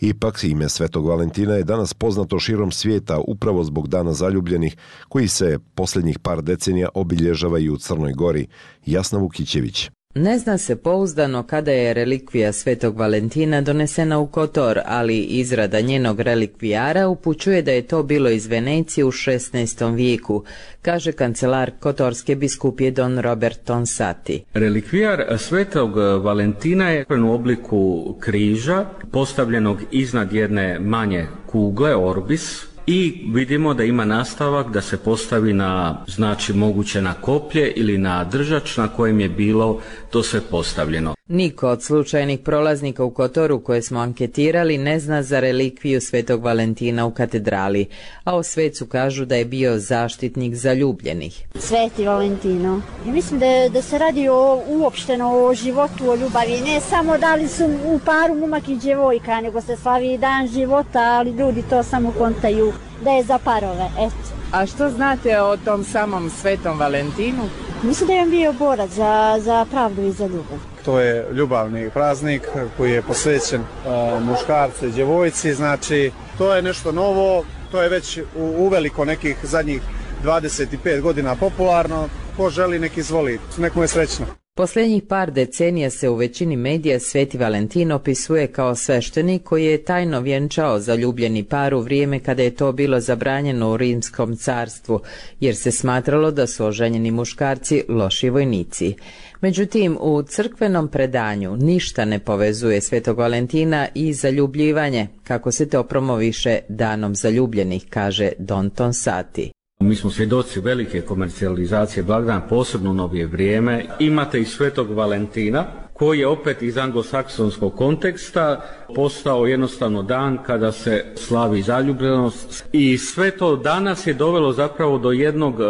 Ipak, 0.00 0.44
ime 0.44 0.68
Svetog 0.68 1.06
Valentina 1.06 1.54
je 1.54 1.64
danas 1.64 1.94
poznato 1.94 2.38
širom 2.38 2.72
svijeta 2.72 3.18
upravo 3.18 3.64
zbog 3.64 3.88
Dana 3.88 4.12
zaljubljenih, 4.12 4.76
koji 5.08 5.28
se 5.28 5.58
posljednjih 5.74 6.18
par 6.18 6.42
decenija 6.42 6.88
obilježava 6.94 7.58
i 7.58 7.70
u 7.70 7.76
Crnoj 7.76 8.12
Gori. 8.12 8.46
Jasna 8.86 9.18
Vukićević. 9.18 9.90
Ne 10.16 10.38
zna 10.38 10.58
se 10.58 10.76
pouzdano 10.76 11.42
kada 11.42 11.72
je 11.72 11.94
relikvija 11.94 12.52
Svetog 12.52 12.98
Valentina 12.98 13.60
donesena 13.60 14.18
u 14.18 14.26
Kotor, 14.26 14.80
ali 14.84 15.18
izrada 15.18 15.80
njenog 15.80 16.20
relikvijara 16.20 17.08
upućuje 17.08 17.62
da 17.62 17.72
je 17.72 17.82
to 17.82 18.02
bilo 18.02 18.30
iz 18.30 18.46
Venecije 18.46 19.04
u 19.04 19.12
16. 19.12 19.94
vijeku, 19.94 20.44
kaže 20.82 21.12
kancelar 21.12 21.70
Kotorske 21.80 22.36
biskupije 22.36 22.90
Don 22.90 23.18
Robert 23.18 23.64
Tonsati. 23.64 24.44
Relikvijar 24.52 25.38
Svetog 25.38 25.96
Valentina 26.24 26.90
je 26.90 27.06
u 27.24 27.32
obliku 27.32 28.14
križa 28.20 28.86
postavljenog 29.12 29.78
iznad 29.90 30.32
jedne 30.32 30.78
manje 30.78 31.26
kugle, 31.46 31.96
orbis, 31.96 32.73
i 32.86 33.24
vidimo 33.32 33.74
da 33.74 33.84
ima 33.84 34.04
nastavak 34.04 34.70
da 34.70 34.80
se 34.80 34.96
postavi 34.96 35.52
na 35.52 35.96
znači 36.06 36.52
moguće 36.52 37.02
na 37.02 37.14
koplje 37.14 37.72
ili 37.76 37.98
na 37.98 38.24
držač 38.24 38.76
na 38.76 38.88
kojem 38.88 39.20
je 39.20 39.28
bilo 39.28 39.80
to 40.10 40.22
sve 40.22 40.40
postavljeno. 40.40 41.13
Niko 41.28 41.68
od 41.68 41.82
slučajnih 41.82 42.40
prolaznika 42.40 43.04
u 43.04 43.10
Kotoru 43.10 43.60
koje 43.60 43.82
smo 43.82 44.00
anketirali 44.00 44.78
ne 44.78 45.00
zna 45.00 45.22
za 45.22 45.40
relikviju 45.40 46.00
Svetog 46.00 46.44
Valentina 46.44 47.06
u 47.06 47.10
katedrali, 47.10 47.86
a 48.24 48.36
o 48.36 48.42
svecu 48.42 48.86
kažu 48.86 49.24
da 49.24 49.36
je 49.36 49.44
bio 49.44 49.78
zaštitnik 49.78 50.54
zaljubljenih. 50.54 51.46
Sveti 51.54 52.06
Valentino. 52.06 52.80
Ja 53.06 53.12
mislim 53.12 53.40
da, 53.40 53.46
da 53.72 53.82
se 53.82 53.98
radi 53.98 54.28
o, 54.28 54.62
uopšteno 54.68 55.44
o 55.44 55.54
životu, 55.54 56.10
o 56.10 56.14
ljubavi. 56.14 56.60
Ne 56.60 56.80
samo 56.80 57.18
da 57.18 57.34
li 57.34 57.48
su 57.48 57.64
u 57.64 58.00
paru 58.04 58.34
mumak 58.34 58.68
i 58.68 58.76
djevojka, 58.76 59.40
nego 59.40 59.60
se 59.60 59.76
slavi 59.76 60.18
dan 60.18 60.48
života, 60.48 61.00
ali 61.00 61.30
ljudi 61.30 61.62
to 61.70 61.82
samo 61.82 62.12
kontaju 62.18 62.72
da 63.04 63.10
je 63.10 63.24
za 63.24 63.38
parove, 63.38 63.90
eto. 63.98 64.43
A 64.54 64.66
što 64.66 64.90
znate 64.90 65.40
o 65.40 65.56
tom 65.56 65.84
samom 65.84 66.30
Svetom 66.30 66.78
Valentinu? 66.78 67.48
Mislim 67.82 68.06
da 68.06 68.14
je 68.14 68.22
on 68.22 68.30
bio 68.30 68.52
borac 68.52 68.90
za, 68.90 69.36
za 69.40 69.66
pravdu 69.70 70.02
i 70.02 70.12
za 70.12 70.26
ljubav. 70.26 70.58
To 70.84 71.00
je 71.00 71.26
ljubavni 71.32 71.90
praznik 71.90 72.42
koji 72.76 72.92
je 72.92 73.02
posvećen 73.02 73.60
uh, 73.60 74.22
muškarce 74.22 74.88
i 74.88 74.92
djevojci, 74.92 75.54
znači 75.54 76.12
to 76.38 76.54
je 76.54 76.62
nešto 76.62 76.92
novo, 76.92 77.44
to 77.70 77.82
je 77.82 77.88
već 77.88 78.18
u, 78.18 78.22
uveliko 78.58 79.04
nekih 79.04 79.36
zadnjih 79.42 79.82
25 80.24 81.00
godina 81.00 81.36
popularno, 81.36 82.08
ko 82.36 82.50
želi 82.50 82.78
nek 82.78 82.96
izvoli, 82.96 83.40
nek 83.58 83.74
mu 83.74 83.82
je 83.82 83.88
srećno. 83.88 84.43
Posljednjih 84.56 85.02
par 85.02 85.32
decenija 85.32 85.90
se 85.90 86.08
u 86.08 86.14
većini 86.14 86.56
medija 86.56 87.00
Sveti 87.00 87.38
Valentin 87.38 87.92
opisuje 87.92 88.46
kao 88.46 88.74
sveštenik 88.74 89.42
koji 89.42 89.64
je 89.64 89.84
tajno 89.84 90.20
vjenčao 90.20 90.78
zaljubljeni 90.78 91.44
par 91.44 91.74
u 91.74 91.80
vrijeme 91.80 92.20
kada 92.20 92.42
je 92.42 92.54
to 92.54 92.72
bilo 92.72 93.00
zabranjeno 93.00 93.70
u 93.70 93.76
rimskom 93.76 94.36
carstvu, 94.36 95.00
jer 95.40 95.56
se 95.56 95.70
smatralo 95.70 96.30
da 96.30 96.46
su 96.46 96.66
oženjeni 96.66 97.10
muškarci 97.10 97.84
loši 97.88 98.30
vojnici. 98.30 98.94
Međutim, 99.40 99.98
u 100.00 100.22
crkvenom 100.22 100.88
predanju 100.88 101.56
ništa 101.56 102.04
ne 102.04 102.18
povezuje 102.18 102.80
Svetog 102.80 103.18
Valentina 103.18 103.88
i 103.94 104.12
zaljubljivanje, 104.12 105.06
kako 105.24 105.52
se 105.52 105.68
to 105.68 105.82
promoviše 105.82 106.58
danom 106.68 107.14
zaljubljenih, 107.14 107.86
kaže 107.90 108.32
Don 108.38 108.70
Tonsati. 108.70 109.63
Mi 109.84 109.94
smo 109.94 110.10
svjedoci 110.10 110.60
velike 110.60 111.00
komercijalizacije 111.00 112.02
blagdana, 112.02 112.40
posebno 112.40 112.90
u 112.90 112.94
novije 112.94 113.26
vrijeme. 113.26 113.84
Imate 113.98 114.40
i 114.40 114.44
Svetog 114.44 114.90
Valentina, 114.90 115.64
koji 115.92 116.18
je 116.18 116.26
opet 116.26 116.62
iz 116.62 116.78
anglosaksonskog 116.78 117.76
konteksta 117.76 118.60
postao 118.94 119.46
jednostavno 119.46 120.02
dan 120.02 120.38
kada 120.46 120.72
se 120.72 121.04
slavi 121.16 121.62
zaljubljenost 121.62 122.64
i 122.72 122.98
sve 122.98 123.30
to 123.30 123.56
danas 123.56 124.06
je 124.06 124.14
dovelo 124.14 124.52
zapravo 124.52 124.98
do 124.98 125.12
jednog 125.12 125.54
uh, 125.54 125.66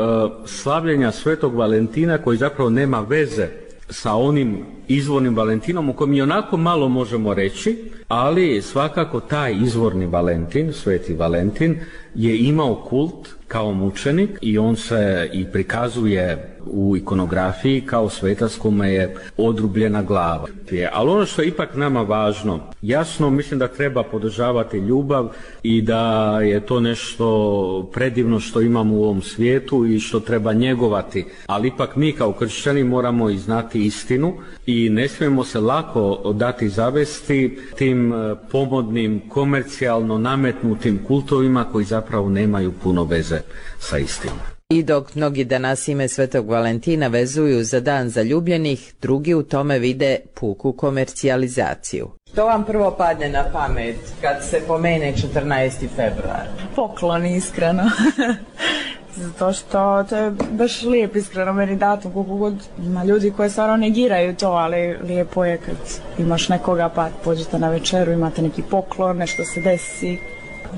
slavljenja 0.46 1.12
Svetog 1.12 1.54
Valentina 1.54 2.18
koji 2.18 2.38
zapravo 2.38 2.70
nema 2.70 3.00
veze 3.00 3.63
sa 3.88 4.14
onim 4.14 4.58
izvornim 4.88 5.36
Valentinom 5.36 5.88
o 5.88 5.92
kojem 5.92 6.14
i 6.14 6.22
onako 6.22 6.56
malo 6.56 6.88
možemo 6.88 7.34
reći, 7.34 7.90
ali 8.08 8.62
svakako 8.62 9.20
taj 9.20 9.54
izvorni 9.62 10.06
Valentin, 10.06 10.72
Sveti 10.72 11.14
Valentin, 11.14 11.78
je 12.14 12.38
imao 12.38 12.74
kult 12.74 13.28
kao 13.48 13.72
mučenik 13.72 14.30
i 14.40 14.58
on 14.58 14.76
se 14.76 15.30
i 15.32 15.44
prikazuje 15.52 16.53
u 16.66 16.96
ikonografiji 16.96 17.80
kao 17.80 18.08
svetac 18.10 18.56
kome 18.56 18.92
je 18.92 19.16
odrubljena 19.36 20.02
glava. 20.02 20.46
Ali 20.92 21.10
ono 21.10 21.26
što 21.26 21.42
je 21.42 21.48
ipak 21.48 21.76
nama 21.76 22.02
važno, 22.02 22.60
jasno 22.82 23.30
mislim 23.30 23.58
da 23.58 23.68
treba 23.68 24.02
podržavati 24.02 24.78
ljubav 24.78 25.28
i 25.62 25.82
da 25.82 26.40
je 26.40 26.60
to 26.60 26.80
nešto 26.80 27.90
predivno 27.92 28.40
što 28.40 28.60
imamo 28.60 28.94
u 28.94 29.04
ovom 29.04 29.22
svijetu 29.22 29.86
i 29.86 30.00
što 30.00 30.20
treba 30.20 30.52
njegovati, 30.52 31.24
ali 31.46 31.68
ipak 31.68 31.96
mi 31.96 32.12
kao 32.12 32.32
kršćani 32.32 32.84
moramo 32.84 33.30
i 33.30 33.38
znati 33.38 33.86
istinu 33.86 34.34
i 34.66 34.88
ne 34.88 35.08
smijemo 35.08 35.44
se 35.44 35.60
lako 35.60 36.32
dati 36.34 36.68
zavesti 36.68 37.58
tim 37.78 38.12
e, 38.12 38.34
pomodnim, 38.52 39.22
komercijalno 39.28 40.18
nametnutim 40.18 41.04
kultovima 41.06 41.64
koji 41.72 41.84
zapravo 41.84 42.28
nemaju 42.28 42.72
puno 42.82 43.04
veze 43.04 43.40
sa 43.78 43.98
istinom. 43.98 44.53
I 44.68 44.82
dok 44.82 45.14
mnogi 45.14 45.44
danas 45.44 45.88
ime 45.88 46.08
Svetog 46.08 46.48
Valentina 46.48 47.06
vezuju 47.06 47.64
za 47.64 47.80
dan 47.80 48.08
zaljubljenih, 48.08 48.94
drugi 49.02 49.34
u 49.34 49.42
tome 49.42 49.78
vide 49.78 50.16
puku 50.34 50.72
komercijalizaciju. 50.72 52.10
Što 52.32 52.44
vam 52.44 52.64
prvo 52.64 52.90
padne 52.98 53.28
na 53.28 53.44
pamet 53.52 53.96
kad 54.20 54.36
se 54.44 54.60
pomene 54.66 55.12
14. 55.34 55.70
februar? 55.96 56.46
Poklon, 56.76 57.26
iskreno. 57.26 57.82
Zato 59.16 59.52
što 59.52 60.04
to 60.08 60.16
je 60.16 60.32
baš 60.50 60.82
lijep 60.82 61.16
iskreno 61.16 61.52
meni 61.52 61.76
datum, 61.76 62.12
koliko 62.12 62.36
god 62.36 62.54
ima 62.78 63.04
ljudi 63.04 63.32
koji 63.36 63.50
stvarno 63.50 63.76
negiraju 63.76 64.36
to, 64.36 64.48
ali 64.48 64.96
lijepo 65.02 65.44
je 65.44 65.58
kad 65.58 65.76
imaš 66.18 66.48
nekoga 66.48 66.88
pa 66.88 67.08
pođete 67.24 67.58
na 67.58 67.70
večeru, 67.70 68.12
imate 68.12 68.42
neki 68.42 68.62
poklon, 68.62 69.16
nešto 69.16 69.44
se 69.44 69.60
desi. 69.60 70.18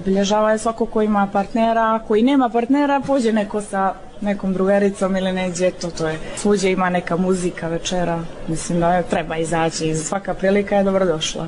Obilježava 0.01 0.53
je 0.53 0.59
svako 0.59 0.87
ko 0.87 1.03
ima 1.03 1.29
partnera, 1.33 2.01
koji 2.09 2.23
nema 2.23 2.49
partnera, 2.49 3.01
pođe 3.07 3.33
neko 3.33 3.61
sa 3.63 3.95
nekom 4.21 4.53
drugaricom 4.53 5.17
ili 5.17 5.33
neđe, 5.33 5.71
to, 5.71 5.91
to 5.91 6.09
je. 6.09 6.19
Svuđe 6.37 6.71
ima 6.71 6.91
neka 6.91 7.17
muzika 7.17 7.69
večera, 7.69 8.21
mislim 8.49 8.81
da 8.81 8.95
je, 8.95 9.03
treba 9.03 9.37
izaći, 9.37 9.95
svaka 9.95 10.35
prilika 10.35 10.77
je 10.77 10.85
dobrodošla. 10.85 11.47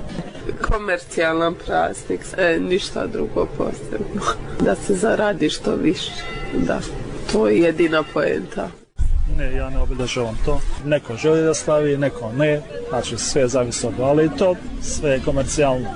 Komercijalan 0.62 1.54
praznik, 1.66 2.20
e, 2.38 2.58
ništa 2.60 3.06
drugo 3.06 3.46
posebno. 3.58 4.22
Da 4.64 4.74
se 4.74 4.94
zaradi 4.94 5.50
što 5.50 5.74
više, 5.74 6.12
da, 6.54 6.80
to 7.32 7.48
je 7.48 7.58
jedina 7.58 8.02
poenta. 8.12 8.68
Ne, 9.36 9.56
ja 9.56 9.70
ne 9.70 9.78
obilježavam 9.78 10.38
to. 10.44 10.60
Neko 10.84 11.14
želi 11.16 11.42
da 11.42 11.54
slavi, 11.54 11.96
neko 11.96 12.32
ne. 12.32 12.60
Znači 12.88 13.18
sve 13.18 13.48
zavisi 13.48 13.86
od 13.86 14.00
ali 14.00 14.30
to 14.38 14.54
sve 14.82 15.10
je 15.10 15.20
komercijalno. 15.24 15.88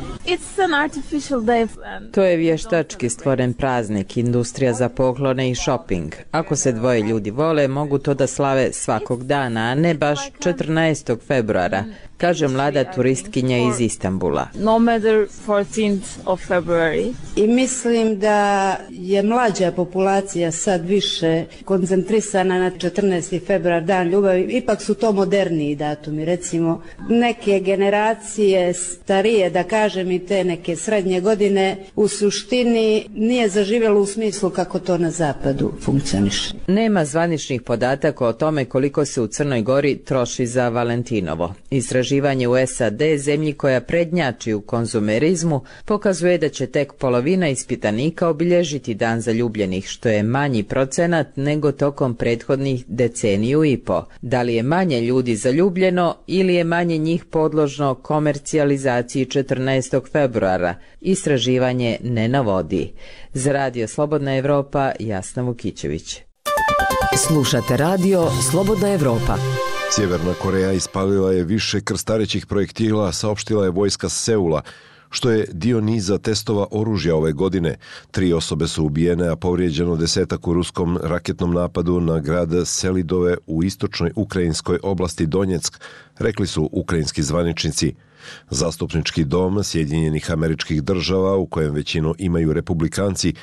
To 2.12 2.22
je 2.22 2.36
vještački 2.36 3.08
stvoren 3.08 3.52
praznik, 3.52 4.16
industrija 4.16 4.72
za 4.72 4.88
poklone 4.88 5.50
i 5.50 5.54
shopping. 5.54 6.14
Ako 6.30 6.56
se 6.56 6.72
dvoje 6.72 7.00
ljudi 7.00 7.30
vole, 7.30 7.68
mogu 7.68 7.98
to 7.98 8.14
da 8.14 8.26
slave 8.26 8.72
svakog 8.72 9.24
dana, 9.24 9.60
a 9.60 9.74
ne 9.74 9.94
baš 9.94 10.18
14. 10.38 11.18
februara, 11.26 11.84
kaže 12.22 12.48
mlada 12.48 12.84
turistkinja 12.84 13.58
iz 13.58 13.80
Istambula. 13.80 14.48
No 14.54 14.78
matter 14.78 15.26
14th 15.46 16.22
of 16.24 16.40
February. 16.48 17.12
I 17.36 17.46
mislim 17.46 18.18
da 18.18 18.76
je 18.90 19.22
mlađa 19.22 19.72
populacija 19.72 20.52
sad 20.52 20.86
više 20.86 21.44
koncentrisana 21.64 22.58
na 22.58 22.70
14. 22.70 23.46
februar, 23.46 23.84
dan 23.84 24.08
ljubavi. 24.08 24.42
Ipak 24.42 24.82
su 24.82 24.94
to 24.94 25.12
moderniji 25.12 25.76
datumi. 25.76 26.24
Recimo, 26.24 26.82
neke 27.08 27.60
generacije 27.60 28.74
starije, 28.74 29.50
da 29.50 29.64
kažem 29.64 30.10
i 30.10 30.26
te 30.26 30.44
neke 30.44 30.76
srednje 30.76 31.20
godine, 31.20 31.76
u 31.96 32.08
suštini 32.08 33.06
nije 33.14 33.48
zaživjelo 33.48 34.00
u 34.00 34.06
smislu 34.06 34.50
kako 34.50 34.78
to 34.78 34.98
na 34.98 35.10
zapadu 35.10 35.72
funkcioniše. 35.80 36.54
Nema 36.66 37.04
zvaničnih 37.04 37.62
podataka 37.62 38.26
o 38.26 38.32
tome 38.32 38.64
koliko 38.64 39.04
se 39.04 39.20
u 39.20 39.26
Crnoj 39.26 39.62
Gori 39.62 39.96
troši 39.96 40.46
za 40.46 40.68
Valentinovo. 40.68 41.54
Istraži 41.70 42.11
istraživanje 42.12 42.48
u 42.48 42.66
SAD, 42.66 43.02
zemlji 43.16 43.52
koja 43.52 43.80
prednjači 43.80 44.54
u 44.54 44.60
konzumerizmu, 44.60 45.60
pokazuje 45.84 46.38
da 46.38 46.48
će 46.48 46.66
tek 46.66 46.92
polovina 46.92 47.48
ispitanika 47.48 48.28
obilježiti 48.28 48.94
dan 48.94 49.20
zaljubljenih, 49.20 49.86
što 49.86 50.08
je 50.08 50.22
manji 50.22 50.62
procenat 50.62 51.36
nego 51.36 51.72
tokom 51.72 52.14
prethodnih 52.14 52.84
deceniju 52.86 53.64
i 53.64 53.76
po. 53.76 54.04
Da 54.22 54.42
li 54.42 54.54
je 54.54 54.62
manje 54.62 55.00
ljudi 55.00 55.36
zaljubljeno 55.36 56.16
ili 56.26 56.54
je 56.54 56.64
manje 56.64 56.98
njih 56.98 57.24
podložno 57.24 57.94
komercijalizaciji 57.94 59.26
14. 59.26 60.10
februara, 60.12 60.74
istraživanje 61.00 61.98
ne 62.02 62.28
navodi. 62.28 62.92
Za 63.32 63.52
radio 63.52 63.88
Slobodna 63.88 64.36
Evropa, 64.36 64.92
Jasna 65.00 65.42
Vukićević. 65.42 66.20
Slušate 67.28 67.76
radio 67.76 68.28
Slobodna 68.50 68.92
Evropa. 68.92 69.71
Sjeverna 69.94 70.34
Koreja 70.34 70.72
ispalila 70.72 71.32
je 71.32 71.44
više 71.44 71.80
krstarećih 71.80 72.46
projektila, 72.46 73.12
saopštila 73.12 73.64
je 73.64 73.70
vojska 73.70 74.08
Seula, 74.08 74.62
što 75.10 75.30
je 75.30 75.46
dio 75.52 75.80
niza 75.80 76.18
testova 76.18 76.66
oružja 76.70 77.16
ove 77.16 77.32
godine. 77.32 77.76
Tri 78.10 78.32
osobe 78.32 78.66
su 78.66 78.84
ubijene, 78.84 79.28
a 79.28 79.36
povrijeđeno 79.36 79.96
desetak 79.96 80.48
u 80.48 80.54
ruskom 80.54 80.98
raketnom 81.02 81.54
napadu 81.54 82.00
na 82.00 82.18
grad 82.20 82.50
Selidove 82.64 83.36
u 83.46 83.64
istočnoj 83.64 84.12
ukrajinskoj 84.16 84.78
oblasti 84.82 85.26
Donjeck, 85.26 85.76
rekli 86.18 86.46
su 86.46 86.68
ukrajinski 86.72 87.22
zvaničnici. 87.22 87.94
Zastupnički 88.50 89.24
dom 89.24 89.62
Sjedinjenih 89.62 90.30
američkih 90.30 90.82
država, 90.82 91.36
u 91.36 91.46
kojem 91.46 91.74
većinu 91.74 92.14
imaju 92.18 92.52
republikanci, 92.52 93.34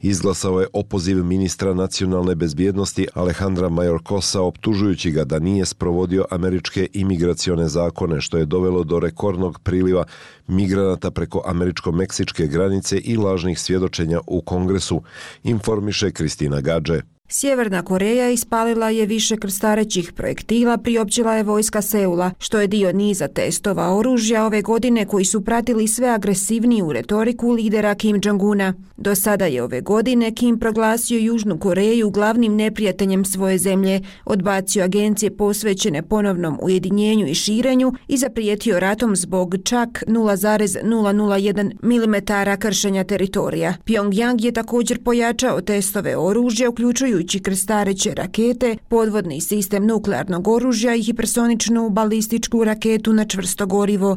izglasao 0.00 0.60
je 0.60 0.66
opoziv 0.72 1.24
ministra 1.24 1.74
nacionalne 1.74 2.34
bezbjednosti 2.34 3.06
Alejandra 3.14 3.68
Majorkosa 3.68 4.40
optužujući 4.40 5.10
ga 5.10 5.24
da 5.24 5.38
nije 5.38 5.64
sprovodio 5.64 6.24
američke 6.30 6.88
imigracione 6.92 7.68
zakone 7.68 8.20
što 8.20 8.38
je 8.38 8.46
dovelo 8.46 8.84
do 8.84 8.98
rekordnog 9.00 9.60
priliva 9.60 10.04
migranata 10.46 11.10
preko 11.10 11.42
američko-meksičke 11.46 12.46
granice 12.46 12.98
i 12.98 13.16
lažnih 13.16 13.60
svjedočenja 13.60 14.20
u 14.26 14.40
kongresu, 14.40 15.02
informiše 15.42 16.10
Kristina 16.10 16.60
Gađe. 16.60 17.17
Sjeverna 17.30 17.82
Koreja 17.82 18.30
ispalila 18.30 18.90
je 18.90 19.06
više 19.06 19.36
krstarećih 19.36 20.12
projektila, 20.12 20.78
priopćila 20.78 21.34
je 21.34 21.42
vojska 21.42 21.82
Seula, 21.82 22.30
što 22.38 22.60
je 22.60 22.66
dio 22.66 22.92
niza 22.92 23.28
testova 23.28 23.96
oružja 23.96 24.44
ove 24.46 24.62
godine 24.62 25.06
koji 25.06 25.24
su 25.24 25.44
pratili 25.44 25.88
sve 25.88 26.08
agresivniju 26.08 26.92
retoriku 26.92 27.50
lidera 27.50 27.94
Kim 27.94 28.20
Jong-una. 28.24 28.74
Do 28.96 29.14
sada 29.14 29.46
je 29.46 29.62
ove 29.62 29.80
godine 29.80 30.34
Kim 30.34 30.58
proglasio 30.58 31.18
Južnu 31.18 31.58
Koreju 31.58 32.10
glavnim 32.10 32.56
neprijateljem 32.56 33.24
svoje 33.24 33.58
zemlje, 33.58 34.00
odbacio 34.24 34.84
agencije 34.84 35.36
posvećene 35.36 36.02
ponovnom 36.02 36.58
ujedinjenju 36.62 37.26
i 37.26 37.34
širenju 37.34 37.92
i 38.08 38.16
zaprijetio 38.16 38.80
ratom 38.80 39.16
zbog 39.16 39.54
čak 39.64 40.04
0,001 40.06 41.72
mm 41.82 42.14
kršenja 42.58 43.04
teritorija. 43.04 43.74
Pyongyang 43.86 44.44
je 44.44 44.52
također 44.52 45.02
pojačao 45.04 45.60
testove 45.60 46.16
oružja, 46.16 46.68
uključuju 46.68 47.17
uključujući 47.18 47.40
krstareće 47.40 48.14
rakete, 48.14 48.76
podvodni 48.88 49.40
sistem 49.40 49.86
nuklearnog 49.86 50.48
oružja 50.48 50.94
i 50.94 51.02
hipersoničnu 51.02 51.90
balističku 51.90 52.64
raketu 52.64 53.12
na 53.12 53.24
čvrsto 53.24 53.66
gorivo. 53.66 54.16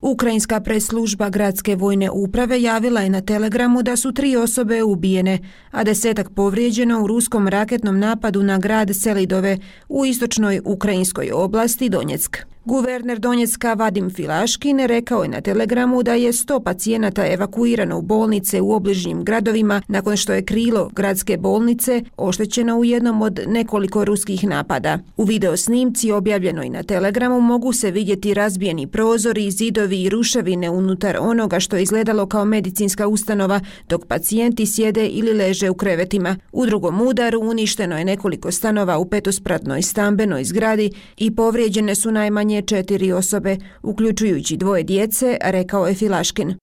Ukrajinska 0.00 0.60
preslužba 0.60 1.28
gradske 1.28 1.76
vojne 1.76 2.10
uprave 2.10 2.62
javila 2.62 3.00
je 3.00 3.10
na 3.10 3.20
telegramu 3.20 3.82
da 3.82 3.96
su 3.96 4.12
tri 4.12 4.36
osobe 4.36 4.82
ubijene, 4.82 5.38
a 5.70 5.84
desetak 5.84 6.30
povrijeđeno 6.30 7.02
u 7.02 7.06
ruskom 7.06 7.48
raketnom 7.48 7.98
napadu 7.98 8.42
na 8.42 8.58
grad 8.58 8.90
Selidove 8.96 9.58
u 9.88 10.06
istočnoj 10.06 10.60
ukrajinskoj 10.64 11.30
oblasti 11.32 11.88
Donjeck. 11.88 12.55
Guverner 12.66 13.18
Donjecka 13.18 13.74
Vadim 13.74 14.10
Filaškin 14.10 14.78
rekao 14.78 15.22
je 15.22 15.28
na 15.28 15.40
telegramu 15.40 16.02
da 16.02 16.14
je 16.14 16.32
100 16.32 16.62
pacijenata 16.64 17.26
evakuirano 17.26 17.98
u 17.98 18.02
bolnice 18.02 18.60
u 18.60 18.72
obližnjim 18.72 19.24
gradovima 19.24 19.82
nakon 19.88 20.16
što 20.16 20.32
je 20.32 20.44
krilo 20.44 20.90
gradske 20.92 21.36
bolnice 21.36 22.02
oštećeno 22.16 22.78
u 22.78 22.84
jednom 22.84 23.22
od 23.22 23.40
nekoliko 23.46 24.04
ruskih 24.04 24.44
napada. 24.44 24.98
U 25.16 25.24
video 25.24 25.56
snimci 25.56 26.12
objavljenoj 26.12 26.68
na 26.68 26.82
telegramu 26.82 27.40
mogu 27.40 27.72
se 27.72 27.90
vidjeti 27.90 28.34
razbijeni 28.34 28.86
prozori, 28.86 29.50
zidovi 29.50 30.02
i 30.02 30.08
ruševine 30.08 30.70
unutar 30.70 31.16
onoga 31.20 31.60
što 31.60 31.76
je 31.76 31.82
izgledalo 31.82 32.26
kao 32.26 32.44
medicinska 32.44 33.06
ustanova 33.08 33.60
dok 33.88 34.06
pacijenti 34.06 34.66
sjede 34.66 35.06
ili 35.06 35.32
leže 35.32 35.70
u 35.70 35.74
krevetima. 35.74 36.36
U 36.52 36.66
drugom 36.66 37.00
udaru 37.00 37.40
uništeno 37.40 37.98
je 37.98 38.04
nekoliko 38.04 38.50
stanova 38.50 38.98
u 38.98 39.04
petospratnoj 39.04 39.82
stambenoj 39.82 40.44
zgradi 40.44 40.90
i 41.16 41.34
povrijeđene 41.34 41.94
su 41.94 42.12
najmanje 42.12 42.55
najmanje 42.56 42.66
četiri 42.66 43.12
osobe, 43.12 43.56
uključujući 43.82 44.56
dvoje 44.56 44.82
djece, 44.82 45.38
rekao 45.42 45.86
je 45.86 45.94
Filaškin. 45.94 46.58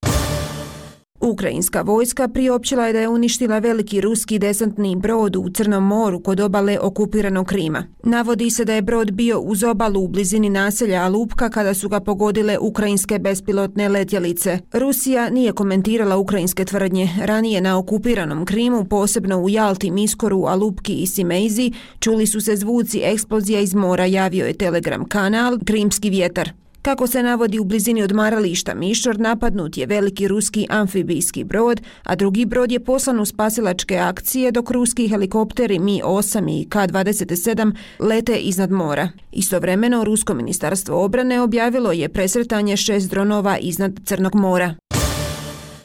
Ukrajinska 1.23 1.81
vojska 1.81 2.27
priopćila 2.27 2.87
je 2.87 2.93
da 2.93 2.99
je 2.99 3.09
uništila 3.09 3.59
veliki 3.59 4.01
ruski 4.01 4.39
desantni 4.39 4.95
brod 4.95 5.35
u 5.35 5.49
Crnom 5.49 5.87
moru 5.87 6.19
kod 6.19 6.39
obale 6.39 6.79
okupiranog 6.79 7.47
Krima. 7.47 7.83
Navodi 8.03 8.49
se 8.49 8.65
da 8.65 8.73
je 8.73 8.81
brod 8.81 9.11
bio 9.11 9.39
uz 9.39 9.63
obalu 9.63 10.03
u 10.03 10.07
blizini 10.07 10.49
naselja 10.49 11.03
Alupka 11.03 11.49
kada 11.49 11.73
su 11.73 11.89
ga 11.89 11.99
pogodile 11.99 12.57
ukrajinske 12.59 13.19
bespilotne 13.19 13.89
letjelice. 13.89 14.59
Rusija 14.73 15.29
nije 15.29 15.51
komentirala 15.51 16.17
ukrajinske 16.17 16.65
tvrdnje. 16.65 17.09
Ranije 17.21 17.61
na 17.61 17.77
okupiranom 17.77 18.45
Krimu, 18.45 18.85
posebno 18.85 19.41
u 19.41 19.49
Jalti, 19.49 19.91
Miskoru, 19.91 20.43
Alupki 20.45 20.93
i 20.93 21.07
Simeizi, 21.07 21.71
čuli 21.99 22.27
su 22.27 22.41
se 22.41 22.55
zvuci 22.55 23.01
eksplozija 23.03 23.59
iz 23.59 23.73
mora, 23.73 24.05
javio 24.05 24.45
je 24.45 24.53
Telegram 24.53 25.05
kanal 25.05 25.57
Krimski 25.65 26.09
vjetar. 26.09 26.62
Kako 26.83 27.07
se 27.07 27.23
navodi 27.23 27.59
u 27.59 27.63
blizini 27.63 28.03
odmarališta 28.03 28.73
Mišor, 28.73 29.19
napadnut 29.19 29.77
je 29.77 29.85
veliki 29.85 30.27
ruski 30.27 30.67
amfibijski 30.69 31.43
brod, 31.43 31.81
a 32.03 32.15
drugi 32.15 32.45
brod 32.45 32.71
je 32.71 32.79
poslan 32.79 33.19
u 33.19 33.25
spasilačke 33.25 33.97
akcije 33.97 34.51
dok 34.51 34.71
ruski 34.71 35.07
helikopteri 35.07 35.79
Mi-8 35.79 36.61
i 36.61 36.69
K-27 36.69 37.75
lete 37.99 38.35
iznad 38.35 38.71
mora. 38.71 39.09
Istovremeno, 39.31 40.03
Rusko 40.03 40.33
ministarstvo 40.33 41.03
obrane 41.05 41.41
objavilo 41.41 41.91
je 41.91 42.09
presretanje 42.09 42.77
šest 42.77 43.09
dronova 43.09 43.57
iznad 43.57 43.99
Crnog 44.05 44.35
mora. 44.35 44.75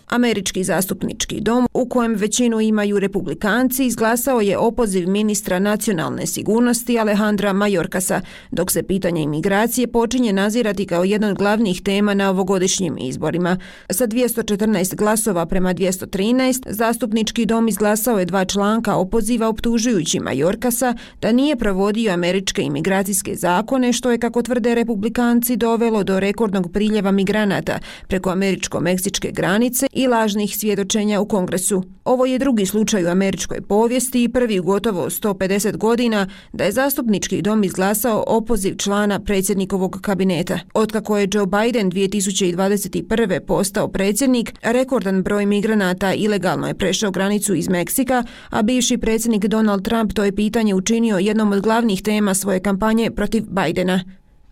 Američki 0.09 0.65
zastupnički 0.65 1.41
dom, 1.41 1.69
u 1.75 1.89
kojem 1.89 2.15
većinu 2.15 2.61
imaju 2.61 2.99
republikanci, 2.99 3.87
izglasao 3.87 4.41
je 4.41 4.59
opoziv 4.59 5.09
ministra 5.09 5.59
nacionalne 5.59 6.27
sigurnosti 6.27 6.99
Alejandra 6.99 7.53
Majorkasa, 7.53 8.21
dok 8.51 8.71
se 8.71 8.83
pitanje 8.83 9.23
imigracije 9.23 9.87
počinje 9.87 10.33
nazirati 10.33 10.87
kao 10.87 11.05
jedan 11.05 11.31
od 11.31 11.39
glavnih 11.39 11.83
tema 11.83 12.15
na 12.15 12.31
ovogodišnjim 12.31 12.97
izborima. 13.01 13.57
Sa 13.91 14.07
214 14.07 14.95
glasova 14.95 15.47
prema 15.47 15.75
213, 15.75 16.63
zastupnički 16.67 17.47
dom 17.47 17.69
izglasao 17.69 18.19
je 18.19 18.25
dva 18.25 18.45
članka 18.45 18.95
opoziva 18.95 19.49
optužujući 19.49 20.21
Majorkasa 20.21 20.95
da 21.23 21.33
nije 21.33 21.57
provodio 21.57 22.13
američke 22.13 22.63
imigracijske 22.63 23.35
zakone, 23.35 23.93
što 23.93 24.11
je, 24.11 24.19
kako 24.19 24.43
tvrde 24.43 24.75
republikanci, 24.75 25.57
dovelo 25.57 26.05
do 26.05 26.21
rekordnog 26.21 26.73
priljeva 26.73 27.11
migranata 27.11 27.79
preko 28.09 28.31
američko-meksičke 28.31 29.33
granice 29.33 29.87
i 29.99 30.07
lažnih 30.07 30.57
svjedočenja 30.57 31.21
u 31.21 31.29
Kongresu. 31.29 31.83
Ovo 32.05 32.27
je 32.27 32.39
drugi 32.39 32.67
slučaj 32.67 33.05
u 33.05 33.09
američkoj 33.09 33.61
povijesti 33.61 34.25
i 34.25 34.29
prvi 34.29 34.59
gotovo 34.59 35.11
150 35.11 35.77
godina 35.77 36.27
da 36.53 36.65
je 36.65 36.73
zastupnički 36.73 37.43
dom 37.43 37.65
izglasao 37.65 38.25
opoziv 38.27 38.77
člana 38.77 39.21
predsjednikovog 39.21 39.99
kabineta. 40.03 40.59
Otkako 40.75 41.19
je 41.19 41.29
Joe 41.33 41.47
Biden 41.47 41.91
2021. 41.91 43.41
postao 43.47 43.89
predsjednik, 43.89 44.55
rekordan 44.63 45.23
broj 45.23 45.47
migranata 45.47 46.15
ilegalno 46.15 46.69
je 46.69 46.79
prešao 46.79 47.11
granicu 47.11 47.55
iz 47.55 47.69
Meksika, 47.69 48.25
a 48.51 48.63
bivši 48.63 48.99
predsjednik 48.99 49.47
Donald 49.47 49.85
Trump 49.85 50.13
to 50.13 50.25
je 50.25 50.35
pitanje 50.35 50.75
učinio 50.75 51.19
jednom 51.19 51.53
od 51.53 51.61
glavnih 51.61 52.03
tema 52.03 52.35
svoje 52.35 52.61
kampanje 52.61 53.11
protiv 53.11 53.45
Bidena. 53.49 54.05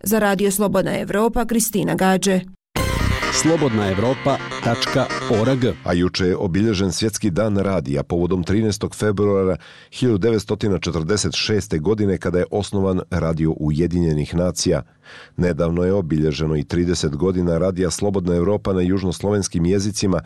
Za 0.03 0.19
Radio 0.19 0.51
Slobodna 0.51 0.99
Evropa, 0.99 1.45
Kristina 1.45 1.95
Gađe 1.95 2.56
slobodnaevropa.org. 3.41 5.65
A 5.83 5.93
juče 5.93 6.25
je 6.25 6.37
obilježen 6.37 6.91
svjetski 6.91 7.29
dan 7.29 7.57
radija 7.57 8.03
povodom 8.03 8.43
13. 8.43 8.95
februara 8.95 9.57
1946. 9.91 11.79
godine 11.79 12.17
kada 12.17 12.39
je 12.39 12.45
osnovan 12.51 13.01
Radio 13.09 13.51
Ujedinjenih 13.51 14.35
nacija. 14.35 14.81
Nedavno 15.37 15.83
je 15.83 15.93
obilježeno 15.93 16.55
i 16.55 16.63
30 16.63 17.15
godina 17.15 17.57
radija 17.57 17.91
Slobodna 17.91 18.35
Evropa 18.35 18.73
na 18.73 18.81
južnoslovenskim 18.81 19.65
jezicima 19.65 20.21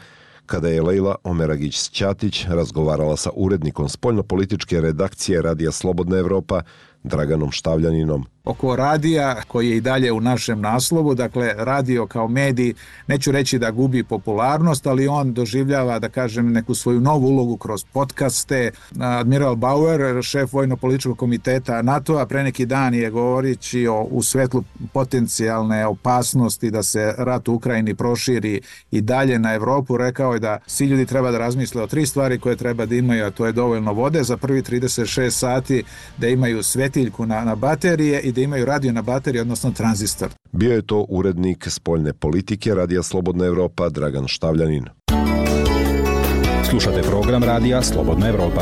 kada 0.46 0.68
je 0.68 0.82
Lejla 0.82 1.16
Omeragić-Ćatić 1.24 2.48
razgovarala 2.48 3.18
sa 3.18 3.30
urednikom 3.36 3.90
spoljnopolitičke 3.90 4.82
redakcije 4.82 5.42
Radija 5.42 5.72
Slobodna 5.72 6.18
Evropa 6.18 6.62
Draganom 7.04 7.52
Štavljaninom 7.52 8.26
oko 8.44 8.76
radija 8.76 9.42
koji 9.48 9.70
je 9.70 9.78
i 9.78 9.82
dalje 9.82 10.12
u 10.12 10.22
našem 10.22 10.62
naslovu, 10.62 11.16
dakle 11.16 11.54
radio 11.58 12.08
kao 12.08 12.28
medij, 12.28 12.74
neću 13.08 13.32
reći 13.32 13.60
da 13.60 13.72
gubi 13.72 14.04
popularnost, 14.04 14.88
ali 14.88 15.08
on 15.08 15.34
doživljava, 15.34 16.00
da 16.00 16.10
kažem, 16.10 16.52
neku 16.52 16.76
svoju 16.76 17.02
novu 17.02 17.28
ulogu 17.28 17.58
kroz 17.58 17.84
podcaste. 17.94 18.72
Admiral 19.00 19.56
Bauer, 19.56 20.24
šef 20.24 20.54
vojno-političkog 20.54 21.18
komiteta 21.18 21.82
NATO-a, 21.82 22.26
pre 22.26 22.44
neki 22.44 22.66
dan 22.66 22.94
je 22.94 23.10
govorići 23.10 23.88
o, 23.88 24.02
u 24.02 24.24
svetlu 24.24 24.64
potencijalne 24.94 25.86
opasnosti 25.86 26.72
da 26.72 26.84
se 26.84 27.16
rat 27.18 27.48
u 27.48 27.54
Ukrajini 27.54 27.96
proširi 27.96 28.62
i 28.92 29.02
dalje 29.02 29.40
na 29.40 29.54
Evropu, 29.54 29.98
rekao 29.98 30.34
je 30.34 30.40
da 30.40 30.58
svi 30.68 30.86
ljudi 30.86 31.06
treba 31.06 31.32
da 31.32 31.38
razmisle 31.38 31.84
o 31.84 31.88
tri 31.88 32.06
stvari 32.06 32.40
koje 32.40 32.56
treba 32.56 32.86
da 32.86 32.96
imaju, 32.96 33.26
a 33.26 33.32
to 33.32 33.46
je 33.46 33.52
dovoljno 33.52 33.94
vode 33.94 34.24
za 34.24 34.38
prvi 34.38 34.62
36 34.62 35.30
sati, 35.30 35.84
da 36.18 36.28
imaju 36.28 36.64
svetiljku 36.92 37.26
na, 37.26 37.46
na 37.46 37.56
baterije 37.56 38.22
i 38.22 38.32
da 38.32 38.42
imaju 38.42 38.66
radio 38.66 38.92
na 38.92 39.02
bateriji, 39.02 39.42
odnosno 39.42 39.72
tranzistor. 39.72 40.30
Bio 40.52 40.76
je 40.76 40.82
to 40.82 41.06
urednik 41.10 41.68
spoljne 41.70 42.14
politike 42.14 42.76
Radija 42.76 43.04
Slobodna 43.04 43.46
Evropa 43.46 43.90
Dragan 43.90 44.28
Štavljanin. 44.28 44.86
Slušate 46.70 47.02
program 47.02 47.44
Radija 47.44 47.84
Slobodna 47.84 48.28
Evropa 48.28 48.62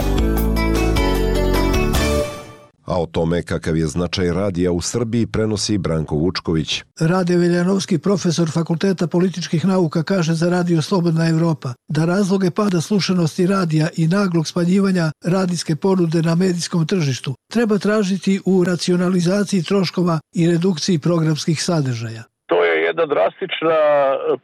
a 2.89 3.01
o 3.01 3.05
tome 3.05 3.43
kakav 3.43 3.77
je 3.77 3.87
značaj 3.87 4.27
radija 4.33 4.71
u 4.71 4.81
Srbiji 4.81 5.25
prenosi 5.33 5.77
Branko 5.77 6.15
Vučković. 6.15 6.83
Rade 6.99 7.35
Veljanovski, 7.37 7.97
profesor 7.97 8.47
Fakulteta 8.53 9.07
političkih 9.07 9.65
nauka, 9.65 10.03
kaže 10.03 10.33
za 10.33 10.49
Radio 10.49 10.81
Slobodna 10.81 11.29
Evropa 11.29 11.69
da 11.87 12.05
razloge 12.05 12.51
pada 12.51 12.81
slušanosti 12.81 13.47
radija 13.47 13.87
i 13.97 14.07
naglog 14.07 14.47
spanjivanja 14.47 15.11
radijske 15.25 15.75
ponude 15.75 16.21
na 16.21 16.35
medijskom 16.35 16.87
tržištu 16.87 17.33
treba 17.53 17.77
tražiti 17.77 18.39
u 18.45 18.63
racionalizaciji 18.63 19.63
troškova 19.63 20.19
i 20.35 20.47
redukciji 20.47 20.99
programskih 20.99 21.63
sadržaja 21.63 22.23
to 22.49 22.63
je 22.63 22.83
jedna 22.83 23.05
drastična 23.05 23.81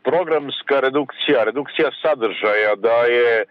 programska 0.04 0.80
redukcija, 0.80 1.44
redukcija 1.44 1.90
sadržaja, 2.02 2.76
da 2.76 2.98
je 3.18 3.46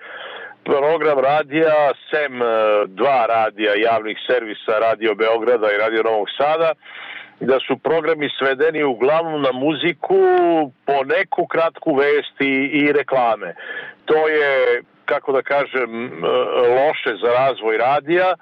program 0.65 1.19
radija, 1.19 1.93
sem 2.11 2.43
e, 2.43 2.47
dva 2.87 3.27
radija 3.27 3.73
javnih 3.75 4.19
servisa, 4.27 4.79
Radio 4.79 5.15
Beograda 5.15 5.73
i 5.73 5.79
Radio 5.79 6.03
Novog 6.03 6.29
Sada, 6.39 6.73
da 7.41 7.59
su 7.67 7.79
programi 7.79 8.29
svedeni 8.39 8.83
uglavnom 8.83 9.43
na 9.43 9.53
muziku, 9.53 10.21
po 10.87 11.05
neku 11.05 11.47
kratku 11.47 11.95
vesti 11.95 12.53
i 12.73 12.93
reklame. 12.93 13.55
To 14.05 14.29
je, 14.29 14.83
kako 15.05 15.33
da 15.33 15.43
kažem, 15.43 15.91
e, 16.07 16.27
loše 16.77 17.13
za 17.23 17.31
razvoj 17.33 17.77
radija, 17.79 18.35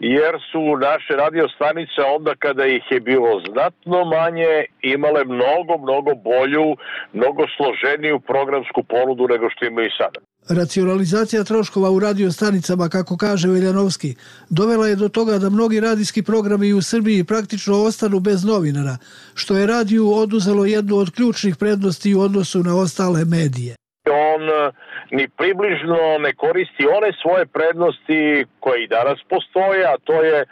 jer 0.00 0.34
su 0.52 0.76
naše 0.76 1.12
radio 1.16 1.48
stanice 1.48 2.02
onda 2.16 2.34
kada 2.38 2.66
ih 2.66 2.82
je 2.90 3.00
bilo 3.00 3.40
znatno 3.50 4.04
manje 4.04 4.64
imale 4.80 5.24
mnogo, 5.24 5.78
mnogo 5.82 6.14
bolju, 6.14 6.76
mnogo 7.12 7.44
složeniju 7.56 8.20
programsku 8.20 8.82
ponudu 8.82 9.28
nego 9.28 9.50
što 9.50 9.64
imaju 9.64 9.90
sada. 9.98 10.31
Racionalizacija 10.48 11.44
troškova 11.44 11.90
u 11.90 11.98
radiostanicama, 11.98 12.88
kako 12.88 13.16
kaže 13.16 13.48
Veljanovski, 13.48 14.14
dovela 14.50 14.88
je 14.88 14.96
do 14.96 15.08
toga 15.08 15.38
da 15.38 15.50
mnogi 15.50 15.80
radijski 15.80 16.22
programi 16.22 16.72
u 16.72 16.82
Srbiji 16.82 17.24
praktično 17.24 17.82
ostanu 17.82 18.20
bez 18.20 18.44
novinara, 18.44 18.96
što 19.34 19.56
je 19.56 19.66
radiju 19.66 20.12
oduzelo 20.12 20.64
jednu 20.64 20.96
od 20.96 21.10
ključnih 21.16 21.56
prednosti 21.56 22.14
u 22.14 22.20
odnosu 22.20 22.58
na 22.58 22.76
ostale 22.76 23.24
medije. 23.24 23.74
On 24.10 24.42
eh, 24.42 24.70
ni 25.10 25.28
približno 25.28 26.18
ne 26.18 26.32
koristi 26.34 26.86
one 26.96 27.10
svoje 27.22 27.46
prednosti 27.46 28.44
koje 28.60 28.84
i 28.84 28.88
danas 28.88 29.18
postoje, 29.28 29.84
a 29.86 29.94
to 30.04 30.22
je 30.22 30.44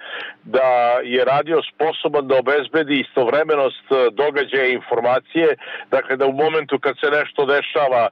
da 0.44 0.68
je 1.05 1.24
radio 1.24 1.59
sposoban 1.70 2.29
da 2.29 2.38
obezbedi 2.38 3.00
istovremenost 3.00 3.87
eh, 3.90 3.96
događaja 4.12 4.66
i 4.66 4.72
informacije, 4.72 5.48
dakle 5.90 6.16
da 6.16 6.26
u 6.26 6.33
momentu 6.33 6.79
kad 6.79 6.94
se 7.00 7.11
nešto 7.11 7.46
dešava 7.46 8.09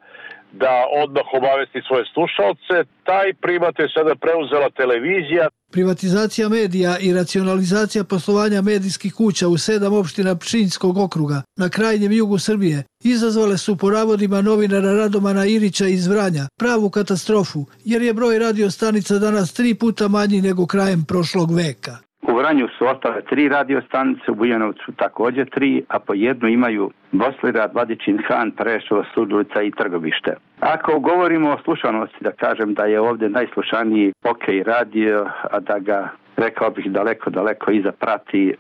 da 0.53 0.85
odmah 1.03 1.27
obavesti 1.33 1.81
svoje 1.89 2.05
slušalce. 2.15 2.91
Taj 3.05 3.35
primat 3.35 3.79
je 3.79 3.89
sada 3.97 4.15
preuzela 4.15 4.71
televizija. 4.71 5.49
Privatizacija 5.73 6.49
medija 6.49 6.99
i 6.99 7.13
racionalizacija 7.13 8.05
poslovanja 8.05 8.63
medijskih 8.63 9.15
kuća 9.15 9.49
u 9.49 9.59
sedam 9.59 9.93
opština 9.95 10.37
Pčinjskog 10.37 10.99
okruga 10.99 11.43
na 11.57 11.69
krajnjem 11.69 12.13
jugu 12.13 12.39
Srbije 12.39 12.85
izazvale 13.05 13.59
su 13.59 13.77
po 13.77 13.91
navodima 13.91 14.41
novinara 14.41 14.93
Radomana 14.93 15.47
Irića 15.47 15.87
iz 15.87 16.07
Vranja 16.07 16.49
pravu 16.59 16.91
katastrofu, 16.91 17.65
jer 17.85 18.03
je 18.03 18.15
broj 18.15 18.39
radiostanica 18.39 19.19
danas 19.19 19.53
tri 19.53 19.75
puta 19.75 20.09
manji 20.09 20.43
nego 20.43 20.67
krajem 20.67 21.05
prošlog 21.05 21.55
veka. 21.55 22.08
U 22.23 22.35
Vranju 22.35 22.69
su 22.79 22.87
ostale 22.87 23.23
tri 23.23 23.49
radiostanice, 23.49 24.31
u 24.31 24.35
Bujanovcu 24.35 24.93
također 24.97 25.51
tri, 25.51 25.85
a 25.89 25.99
po 25.99 26.15
jednu 26.15 26.49
imaju 26.49 26.91
Boslirad, 27.13 27.71
Vladičin 27.75 28.19
Han, 28.29 28.51
Prešova, 28.51 29.05
Sudulica 29.15 29.63
i 29.63 29.71
Trgovište. 29.71 30.35
Ako 30.61 30.99
govorimo 30.99 31.51
o 31.51 31.59
slušanosti, 31.65 32.17
da 32.21 32.33
kažem 32.33 32.75
da 32.75 32.85
je 32.85 33.01
ovdje 33.01 33.29
najslušaniji 33.29 34.13
OK 34.25 34.45
radio, 34.67 35.27
a 35.51 35.61
da 35.61 35.79
ga 35.79 36.09
rekao 36.39 36.71
bih 36.71 36.87
daleko, 36.91 37.31
daleko 37.31 37.71
iza 37.71 37.93
prati 37.93 38.49
e, 38.49 38.55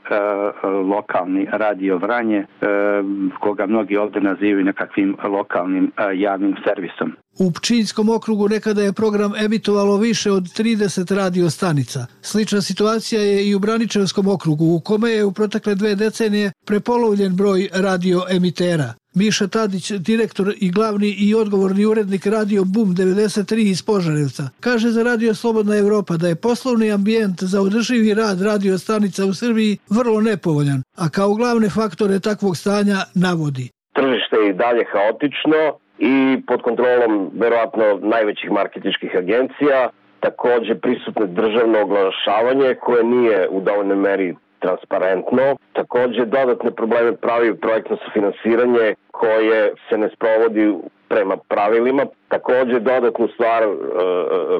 lokalni 0.66 1.46
radio 1.52 1.98
Vranje, 1.98 2.38
e, 2.38 2.46
koga 3.40 3.66
mnogi 3.66 3.96
ovde 3.96 4.20
nazivaju 4.20 4.64
nekakvim 4.64 5.16
lokalnim 5.24 5.84
e, 5.84 6.18
javnim 6.18 6.56
servisom. 6.66 7.12
U 7.40 7.52
Pčinjskom 7.52 8.08
okrugu 8.08 8.48
nekada 8.48 8.82
je 8.82 8.92
program 8.92 9.32
emitovalo 9.44 9.96
više 9.96 10.30
od 10.30 10.42
30 10.42 11.16
radio 11.16 11.50
stanica. 11.50 12.06
Slična 12.22 12.60
situacija 12.60 13.22
je 13.22 13.48
i 13.48 13.54
u 13.54 13.58
Braničevskom 13.58 14.28
okrugu, 14.28 14.64
u 14.64 14.80
kome 14.80 15.10
je 15.10 15.24
u 15.24 15.32
protekle 15.32 15.74
dve 15.74 15.94
decenije 15.94 16.52
prepolovljen 16.66 17.36
broj 17.36 17.68
radio 17.72 18.22
emitera. 18.30 18.94
Miša 19.18 19.46
Tadić, 19.48 19.86
direktor 20.10 20.46
i 20.60 20.70
glavni 20.70 21.10
i 21.26 21.34
odgovorni 21.34 21.84
urednik 21.86 22.26
Radio 22.26 22.62
Boom 22.74 22.88
93 22.88 23.70
iz 23.70 23.80
Požarevca, 23.82 24.44
kaže 24.60 24.88
za 24.88 25.02
Radio 25.02 25.34
Slobodna 25.34 25.76
Evropa 25.76 26.14
da 26.16 26.28
je 26.28 26.40
poslovni 26.48 26.92
ambijent 26.92 27.38
za 27.52 27.58
održivi 27.60 28.14
rad 28.14 28.38
radio 28.50 28.78
stanica 28.78 29.24
u 29.24 29.32
Srbiji 29.32 29.78
vrlo 29.98 30.20
nepovoljan, 30.20 30.80
a 31.02 31.08
kao 31.16 31.30
glavne 31.34 31.68
faktore 31.78 32.20
takvog 32.20 32.56
stanja 32.56 32.98
navodi. 33.26 33.66
Tržište 33.98 34.36
je 34.42 34.50
i 34.50 34.58
dalje 34.64 34.84
haotično 34.92 35.60
i 36.12 36.14
pod 36.48 36.60
kontrolom 36.62 37.12
verovatno 37.42 37.86
najvećih 38.14 38.50
marketičkih 38.50 39.12
agencija, 39.22 39.78
takođe 40.20 40.74
prisutne 40.84 41.26
državno 41.40 41.76
oglašavanje 41.86 42.74
koje 42.84 43.04
nije 43.04 43.48
u 43.48 43.60
dovoljnoj 43.60 43.96
meri 43.96 44.28
transparentno. 44.58 45.56
Takođe, 45.72 46.24
dodatne 46.24 46.70
probleme 46.70 47.16
pravi 47.16 47.56
projektno 47.56 47.96
finansiranje 48.12 48.94
koje 49.10 49.72
se 49.88 49.98
ne 49.98 50.08
sprovodi 50.14 50.74
prema 51.08 51.36
pravilima. 51.36 52.06
Takođe, 52.28 52.80
dodatnu 52.80 53.28
stvar 53.28 53.62
e, 53.62 53.66
e, 53.66 53.70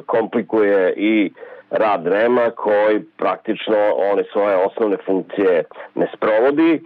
komplikuje 0.05 0.93
i 0.97 1.31
rad 1.69 2.07
REMA 2.07 2.49
koji 2.49 3.03
praktično 3.17 3.77
one 4.11 4.23
svoje 4.31 4.55
osnovne 4.55 4.97
funkcije 5.05 5.63
ne 5.95 6.07
sprovodi. 6.15 6.81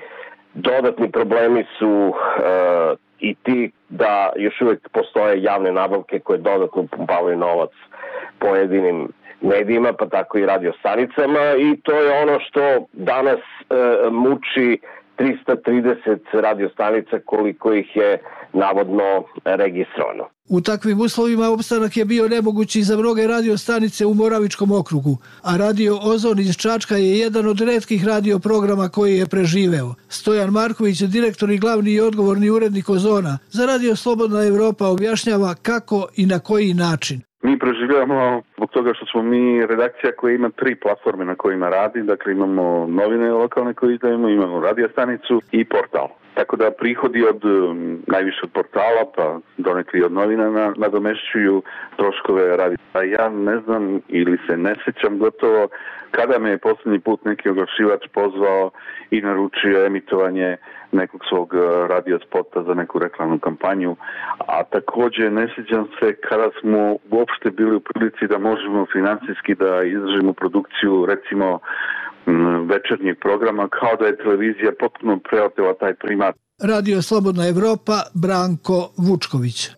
Dodatni 0.54 1.12
problemi 1.12 1.66
su 1.80 2.14
e, 2.14 2.96
i 3.20 3.36
ti 3.44 3.72
da 3.90 4.30
još 4.36 4.62
uvek 4.62 4.90
postoje 4.90 5.44
javne 5.44 5.72
nabavke 5.72 6.20
koje 6.20 6.38
dodatno 6.40 6.88
pumpavaju 6.92 7.38
novac 7.38 7.70
pojedinim 8.40 9.12
medijima, 9.44 9.94
pa 9.94 10.06
tako 10.10 10.38
i 10.38 10.46
radio 10.46 10.74
stanicama 10.80 11.56
i 11.60 11.82
to 11.82 11.92
je 11.92 12.22
ono 12.22 12.40
što 12.40 12.88
danas 12.94 13.40
e, 13.40 13.76
muči 14.12 14.80
330 15.18 16.20
radiostanica 16.34 17.20
koliko 17.26 17.74
ih 17.74 17.96
je 17.96 18.18
navodno 18.54 19.24
registrovano. 19.46 20.30
U 20.50 20.62
takvim 20.62 21.02
uslovima 21.02 21.50
opstanak 21.50 21.98
je 21.98 22.06
bio 22.06 22.28
nemogući 22.28 22.84
za 22.84 22.98
mnoge 22.98 23.28
radiostanice 23.28 24.06
u 24.06 24.14
Moravičkom 24.14 24.72
okrugu, 24.72 25.18
a 25.42 25.58
radio 25.58 26.00
Ozon 26.04 26.40
iz 26.40 26.58
Čačka 26.58 26.96
je 26.98 27.20
jedan 27.20 27.48
od 27.48 27.62
redkih 27.62 28.06
radioprograma 28.06 28.90
koji 28.90 29.18
je 29.18 29.26
preživeo. 29.26 29.94
Stojan 30.10 30.50
Marković, 30.50 31.00
direktor 31.02 31.52
i 31.52 31.58
glavni 31.58 31.92
i 31.92 32.02
odgovorni 32.02 32.50
urednik 32.50 32.90
Ozona, 32.90 33.38
za 33.50 33.66
Radio 33.66 33.96
Slobodna 33.96 34.44
Evropa 34.44 34.88
objašnjava 34.88 35.56
kako 35.62 36.08
i 36.16 36.26
na 36.26 36.40
koji 36.40 36.74
način. 36.74 37.22
Mi 37.44 37.60
preživljavamo 37.60 38.42
zbog 38.58 38.70
toga 38.72 38.94
što 38.94 39.06
smo 39.06 39.22
mi 39.22 39.66
redakcija 39.66 40.12
koja 40.12 40.36
ima 40.36 40.50
tri 40.50 40.76
platforme 40.76 41.26
na 41.26 41.36
kojima 41.36 41.70
radi, 41.70 42.02
dakle 42.02 42.32
imamo 42.32 42.88
novine 42.90 43.32
lokalne 43.32 43.74
koje 43.74 43.94
izdajemo, 43.94 44.30
imamo 44.30 44.60
radijastanicu 44.60 45.42
i 45.52 45.66
portal. 45.66 46.08
Tako 46.34 46.56
da 46.56 46.72
prihodi 46.72 47.24
od 47.24 47.46
um, 47.46 48.04
najviše 48.08 48.40
od 48.44 48.52
portala, 48.52 49.04
pa 49.16 49.40
donekli 49.58 50.04
od 50.04 50.12
novina 50.12 50.50
na, 50.50 50.74
nadomešćuju 50.78 51.62
troškove 51.96 52.58
radi. 52.58 52.76
A 52.94 53.04
ja 53.04 53.30
ne 53.30 53.58
znam 53.60 54.02
ili 54.08 54.38
se 54.48 54.58
ne 54.58 54.76
sećam 54.86 55.18
gotovo 55.18 55.68
kada 56.12 56.40
me 56.40 56.50
je 56.50 56.58
poslednji 56.58 57.00
put 57.00 57.26
neki 57.26 57.50
oglašivač 57.50 58.08
pozvao 58.14 58.72
i 59.12 59.22
naručio 59.22 59.86
emitovanje 59.86 60.58
nekog 60.94 61.22
svog 61.30 61.54
uh, 61.54 61.88
radio 61.90 62.20
spota 62.28 62.64
za 62.68 62.74
neku 62.74 63.00
reklamnu 63.00 63.40
kampanju, 63.40 63.96
a 64.48 64.64
takođe 64.64 65.30
ne 65.30 65.48
sećam 65.56 65.86
se 66.00 66.16
kada 66.30 66.50
smo 66.60 66.98
uopšte 67.12 67.50
bili 67.52 67.76
u 67.76 67.80
prilici 67.80 68.28
da 68.28 68.38
možemo 68.38 68.86
financijski 68.94 69.56
da 69.56 69.84
izdržimo 69.84 70.34
produkciju 70.34 71.06
recimo 71.06 71.60
večernjeg 72.74 73.20
programa 73.20 73.68
kao 73.68 73.96
da 74.00 74.06
je 74.06 74.18
televizija 74.18 74.72
potpuno 74.80 75.20
preotela 75.30 75.74
taj 75.74 75.94
primat. 75.94 76.36
Radio 76.64 77.02
Slobodna 77.02 77.48
Evropa, 77.48 77.98
Branko 78.14 78.80
Vučković. 79.08 79.70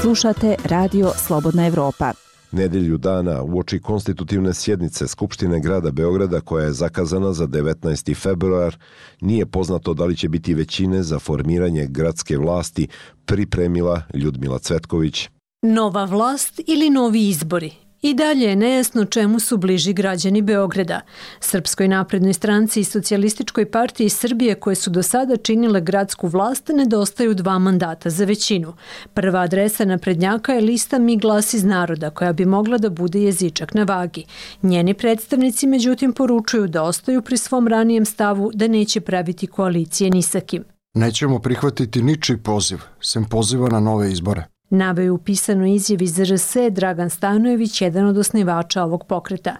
Slušate 0.00 0.56
Radio 0.70 1.06
Slobodna 1.26 1.66
Evropa. 1.66 2.27
Nedelju 2.52 2.98
dana 2.98 3.42
uoči 3.42 3.78
konstitutivne 3.80 4.54
sjednice 4.54 5.06
Skupštine 5.06 5.60
grada 5.60 5.90
Beograda 5.90 6.40
koja 6.40 6.64
je 6.64 6.72
zakazana 6.72 7.32
za 7.32 7.46
19. 7.46 8.16
februar, 8.16 8.76
nije 9.20 9.46
poznato 9.46 9.94
da 9.94 10.04
li 10.04 10.16
će 10.16 10.28
biti 10.28 10.54
većine 10.54 11.02
za 11.02 11.18
formiranje 11.18 11.86
gradske 11.86 12.36
vlasti 12.36 12.88
pripremila 13.24 14.02
Ljudmila 14.14 14.58
Cvetković. 14.58 15.28
Nova 15.62 16.04
vlast 16.04 16.60
ili 16.66 16.90
novi 16.90 17.28
izbori? 17.28 17.87
I 18.02 18.14
dalje 18.14 18.44
je 18.46 18.56
nejasno 18.56 19.04
čemu 19.04 19.40
su 19.40 19.56
bliži 19.56 19.92
građani 19.92 20.42
Beograda. 20.42 21.00
Srpskoj 21.40 21.88
naprednoj 21.88 22.32
stranci 22.32 22.80
i 22.80 22.84
socijalističkoj 22.84 23.70
partiji 23.70 24.08
Srbije 24.08 24.54
koje 24.54 24.76
su 24.76 24.90
do 24.90 25.02
sada 25.02 25.36
činile 25.36 25.80
gradsku 25.80 26.28
vlast 26.28 26.68
nedostaju 26.68 27.34
dva 27.34 27.58
mandata 27.58 28.10
za 28.10 28.24
većinu. 28.24 28.74
Prva 29.14 29.40
adresa 29.40 29.84
naprednjaka 29.84 30.52
je 30.52 30.60
lista 30.60 30.98
Mi 30.98 31.16
glas 31.16 31.54
iz 31.54 31.64
naroda 31.64 32.10
koja 32.10 32.32
bi 32.32 32.44
mogla 32.44 32.78
da 32.78 32.90
bude 32.90 33.22
jezičak 33.22 33.74
na 33.74 33.84
vagi. 33.84 34.24
Njeni 34.62 34.94
predstavnici 34.94 35.66
međutim 35.66 36.12
poručuju 36.12 36.66
da 36.66 36.82
ostaju 36.82 37.22
pri 37.22 37.36
svom 37.36 37.68
ranijem 37.68 38.04
stavu 38.04 38.50
da 38.54 38.68
neće 38.68 39.00
praviti 39.00 39.46
koalicije 39.46 40.10
ni 40.10 40.22
sa 40.22 40.40
kim. 40.40 40.64
Nećemo 40.94 41.38
prihvatiti 41.38 42.02
ničiji 42.02 42.36
poziv, 42.36 42.78
sem 43.00 43.24
poziva 43.24 43.68
na 43.68 43.80
nove 43.80 44.12
izbore. 44.12 44.44
Naveo 44.70 45.14
u 45.14 45.18
pisanoj 45.18 45.74
izjavi 45.74 46.06
ZRS 46.06 46.56
Dragan 46.70 47.10
Stanojević, 47.10 47.82
jedan 47.82 48.06
od 48.06 48.18
osnivača 48.18 48.82
ovog 48.82 49.04
pokreta. 49.06 49.56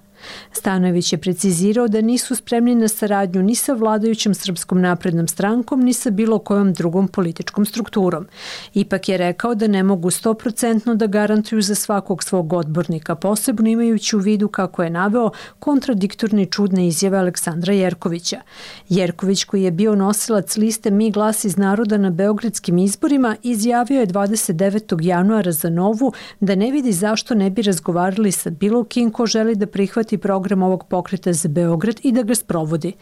Stanojević 0.53 1.13
je 1.13 1.19
precizirao 1.19 1.89
da 1.89 2.01
nisu 2.01 2.37
spremni 2.37 2.75
na 2.75 2.89
saradnju 2.89 3.43
ni 3.43 3.55
sa 3.55 3.73
vladajućom 3.73 4.35
Srpskom 4.35 4.81
naprednom 4.81 5.29
strankom, 5.29 5.81
ni 5.81 5.93
sa 5.93 6.11
bilo 6.11 6.39
kojom 6.39 6.73
drugom 6.73 7.09
političkom 7.09 7.65
strukturom. 7.65 8.27
Ipak 8.75 9.09
je 9.09 9.17
rekao 9.17 9.55
da 9.55 9.67
ne 9.67 9.83
mogu 9.83 10.11
100% 10.11 10.95
da 10.95 11.07
garantuju 11.07 11.63
za 11.63 11.75
svakog 11.75 12.23
svog 12.23 12.53
odbornika, 12.53 13.15
posebno 13.15 13.69
imajući 13.69 14.17
u 14.17 14.19
vidu 14.19 14.49
kako 14.49 14.83
je 14.83 14.91
naveo 14.91 15.31
kontradiktorni 15.59 16.47
čudne 16.47 16.87
izjave 16.89 17.19
Aleksandra 17.19 17.73
Jerkovića. 17.73 18.41
Jerković, 18.89 19.45
koji 19.45 19.63
je 19.63 19.71
bio 19.71 19.95
nosilac 19.95 20.57
liste 20.57 20.91
Mi 20.91 21.11
glas 21.11 21.45
iz 21.45 21.57
naroda 21.57 21.97
na 21.97 22.11
beogradskim 22.11 22.79
izborima, 22.79 23.37
izjavio 23.43 24.01
je 24.01 24.07
29. 24.07 25.05
januara 25.05 25.53
za 25.53 25.71
Novu 25.71 26.13
da 26.41 26.55
ne 26.55 26.71
vidi 26.71 26.93
zašto 26.93 27.35
ne 27.35 27.51
bi 27.51 27.63
razgovarali 27.63 28.33
sa 28.33 28.51
bilo 28.51 28.85
kim 28.85 29.11
ko 29.11 29.27
želi 29.27 29.55
da 29.55 29.67
prihvati 29.67 30.08
prihvati 30.09 30.19
program 30.19 30.63
ovog 30.63 30.85
pokreta 30.89 31.33
za 31.33 31.49
Beograd 31.49 32.01
i 32.03 32.13
da 32.13 32.23
ga 32.23 32.35
sprovodi. 32.35 32.93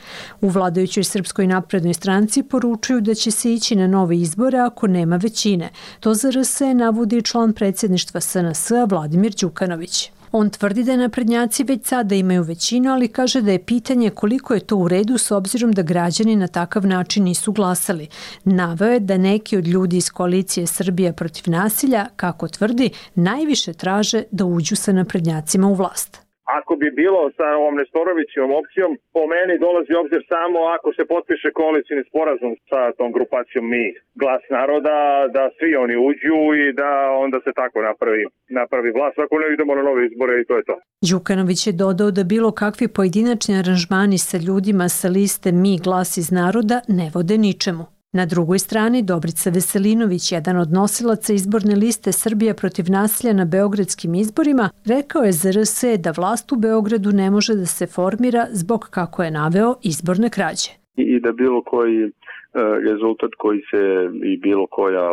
U 0.41 0.49
vladajućoj 0.49 1.05
Srpskoj 1.05 1.47
naprednoj 1.47 1.95
stranci 1.95 2.43
poručuju 2.43 3.01
da 3.01 3.15
će 3.15 3.31
se 3.31 3.53
ići 3.53 3.77
na 3.77 3.87
nove 3.87 4.17
izbore 4.17 4.59
ako 4.59 4.87
nema 4.87 5.17
većine. 5.17 5.71
To 6.01 6.15
za 6.15 6.31
RS 6.31 6.61
navodi 6.75 7.23
član 7.23 7.53
predsjedništva 7.53 8.21
SNS 8.21 8.71
Vladimir 8.91 9.35
Đukanović. 9.41 10.11
On 10.33 10.51
tvrdi 10.51 10.83
da 10.85 10.97
naprednjaci 10.97 11.65
već 11.65 11.87
sada 11.87 12.15
imaju 12.15 12.43
većinu, 12.43 12.93
ali 12.93 13.09
kaže 13.09 13.41
da 13.43 13.53
je 13.53 13.65
pitanje 13.65 14.11
koliko 14.11 14.55
je 14.55 14.61
to 14.61 14.77
u 14.77 14.89
redu 14.89 15.19
s 15.19 15.31
obzirom 15.31 15.73
da 15.73 15.83
građani 15.83 16.37
na 16.37 16.49
takav 16.49 16.87
način 16.87 17.25
nisu 17.25 17.53
glasali. 17.53 18.09
Naveo 18.45 18.93
je 18.93 19.01
da 19.01 19.17
neki 19.19 19.57
od 19.57 19.67
ljudi 19.67 19.97
iz 19.97 20.11
koalicije 20.11 20.67
Srbija 20.67 21.13
protiv 21.13 21.51
nasilja, 21.51 22.07
kako 22.17 22.49
tvrdi, 22.49 22.91
najviše 23.15 23.73
traže 23.73 24.23
da 24.31 24.45
uđu 24.45 24.77
sa 24.77 24.93
naprednjacima 24.93 25.69
u 25.69 25.75
vlast. 25.75 26.26
Ako 26.59 26.73
bi 26.81 26.89
bilo 27.03 27.23
sa 27.39 27.47
ovom 27.61 27.75
Nestorovićevom 27.81 28.53
opcijom, 28.61 28.91
po 29.15 29.23
meni 29.33 29.55
dolazi 29.67 29.93
obzir 30.03 30.23
samo 30.35 30.59
ako 30.77 30.89
se 30.97 31.03
potpiše 31.13 31.49
koalicijni 31.59 32.03
sporazum 32.11 32.53
sa 32.71 32.81
tom 32.99 33.11
grupacijom 33.17 33.65
Mi, 33.73 33.85
glas 34.23 34.43
naroda, 34.57 34.97
da 35.37 35.45
svi 35.57 35.71
oni 35.85 35.97
uđu 36.09 36.39
i 36.63 36.65
da 36.81 36.91
onda 37.25 37.39
se 37.45 37.51
tako 37.61 37.79
napravi, 37.89 38.25
napravi 38.61 38.91
vlast. 38.97 39.17
Ako 39.25 39.35
ne 39.43 39.47
idemo 39.55 39.73
na 39.79 39.83
nove 39.89 40.01
izbore 40.07 40.33
i 40.41 40.47
to 40.49 40.55
je 40.59 40.65
to. 40.69 40.77
Đukanović 41.11 41.61
je 41.67 41.73
dodao 41.85 42.11
da 42.11 42.23
bilo 42.35 42.51
kakvi 42.63 42.87
pojedinačni 42.97 43.59
aranžmani 43.59 44.19
sa 44.29 44.37
ljudima 44.47 44.87
sa 44.99 45.09
liste 45.09 45.49
Mi, 45.53 45.73
glas 45.87 46.11
iz 46.17 46.29
naroda 46.41 46.77
ne 46.89 47.07
vode 47.15 47.37
ničemu. 47.39 47.96
Na 48.19 48.25
drugoj 48.27 48.59
strani 48.59 49.03
Dobrica 49.03 49.51
Veselinović, 49.51 50.33
jedan 50.33 50.57
od 50.65 50.71
nosilaca 50.73 51.33
izborne 51.33 51.75
liste 51.85 52.13
Srbija 52.13 52.55
protiv 52.55 52.85
nasilja 52.99 53.33
na 53.33 53.45
beogradskim 53.45 54.15
izborima, 54.15 54.67
rekao 54.95 55.23
je 55.23 55.33
za 55.33 55.49
RS 55.57 55.79
da 56.05 56.11
vlast 56.19 56.53
u 56.53 56.57
Beogradu 56.67 57.11
ne 57.23 57.29
može 57.31 57.53
da 57.63 57.67
se 57.67 57.87
formira 57.97 58.43
zbog, 58.61 58.81
kako 58.97 59.23
je 59.23 59.31
naveo, 59.31 59.71
izborne 59.93 60.29
krađe. 60.37 60.71
I 60.97 61.21
da 61.25 61.33
bilo 61.33 61.61
koji 61.73 61.99
e, 62.05 62.11
rezultat 62.89 63.33
koji 63.43 63.61
se 63.71 63.83
i 64.33 64.37
bilo 64.47 64.67
koja 64.67 65.07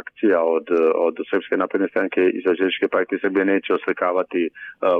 akcija 0.00 0.40
od, 0.56 0.66
od 1.06 1.14
Srpske 1.30 1.56
napredne 1.56 1.88
stranke 1.88 2.20
i 2.36 2.42
Zaželjške 2.46 2.86
partije 2.96 3.18
Srbije 3.22 3.44
neće 3.44 3.70
oslikavati 3.74 4.42
e, 4.46 4.50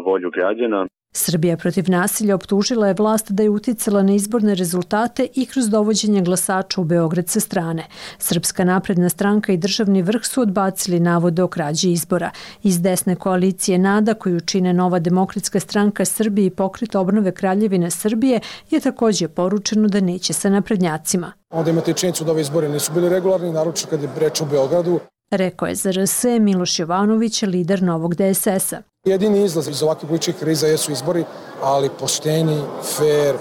volju 0.07 0.31
građana. 0.39 0.81
Srbija 1.17 1.57
protiv 1.57 1.85
nasilja 1.89 2.35
optužila 2.35 2.89
je 2.89 2.95
vlast 2.99 3.33
da 3.33 3.43
je 3.43 3.51
uticala 3.51 4.03
na 4.03 4.13
izborne 4.13 4.55
rezultate 4.55 5.27
i 5.35 5.47
kroz 5.47 5.69
dovođenje 5.69 6.23
glasača 6.23 6.81
u 6.81 6.85
Beograd 6.85 7.29
sa 7.29 7.41
strane. 7.41 7.87
Srpska 8.19 8.65
napredna 8.65 9.09
stranka 9.09 9.53
i 9.53 9.57
državni 9.57 10.03
vrh 10.03 10.21
su 10.25 10.41
odbacili 10.41 11.01
navode 11.01 11.43
o 11.43 11.49
krađi 11.49 11.93
izbora. 11.93 12.31
Iz 12.63 12.81
desne 12.81 13.17
koalicije 13.17 13.79
NADA, 13.79 14.15
koju 14.15 14.41
čine 14.41 14.73
Nova 14.73 14.99
demokratska 14.99 15.61
stranka 15.61 16.05
Srbije 16.05 16.47
i 16.47 16.51
pokret 16.51 16.95
obnove 16.95 17.33
Kraljevine 17.33 17.91
Srbije, 17.91 18.41
je 18.71 18.81
takođe 18.81 19.29
poručeno 19.29 19.89
da 19.89 20.01
neće 20.01 20.33
sa 20.33 20.51
naprednjacima. 20.51 21.33
Onda 21.51 21.71
imate 21.71 21.91
i 21.91 21.95
činjenicu 21.95 22.25
da 22.25 22.33
ove 22.33 22.41
izbore 22.41 22.69
nisu 22.69 22.93
bili 22.93 23.09
regularni, 23.09 23.53
naroče 23.53 23.87
kad 23.91 24.03
je 24.03 24.09
reč 24.21 24.41
o 24.41 24.45
Beogradu. 24.45 25.01
Rekao 25.31 25.69
je 25.69 25.75
za 25.75 25.91
RS 25.91 26.25
Miloš 26.41 26.79
Jovanović, 26.79 27.43
lider 27.43 27.83
novog 27.83 28.15
DSS-a. 28.15 28.94
Jedini 29.05 29.45
izlaz 29.45 29.69
iz 29.69 29.83
ovakvih 29.83 30.09
političkih 30.09 30.41
kriza 30.41 30.67
jesu 30.67 30.93
izbori, 30.93 31.25
ali 31.63 31.91
pošteni, 32.01 32.61
fair, 32.83 33.35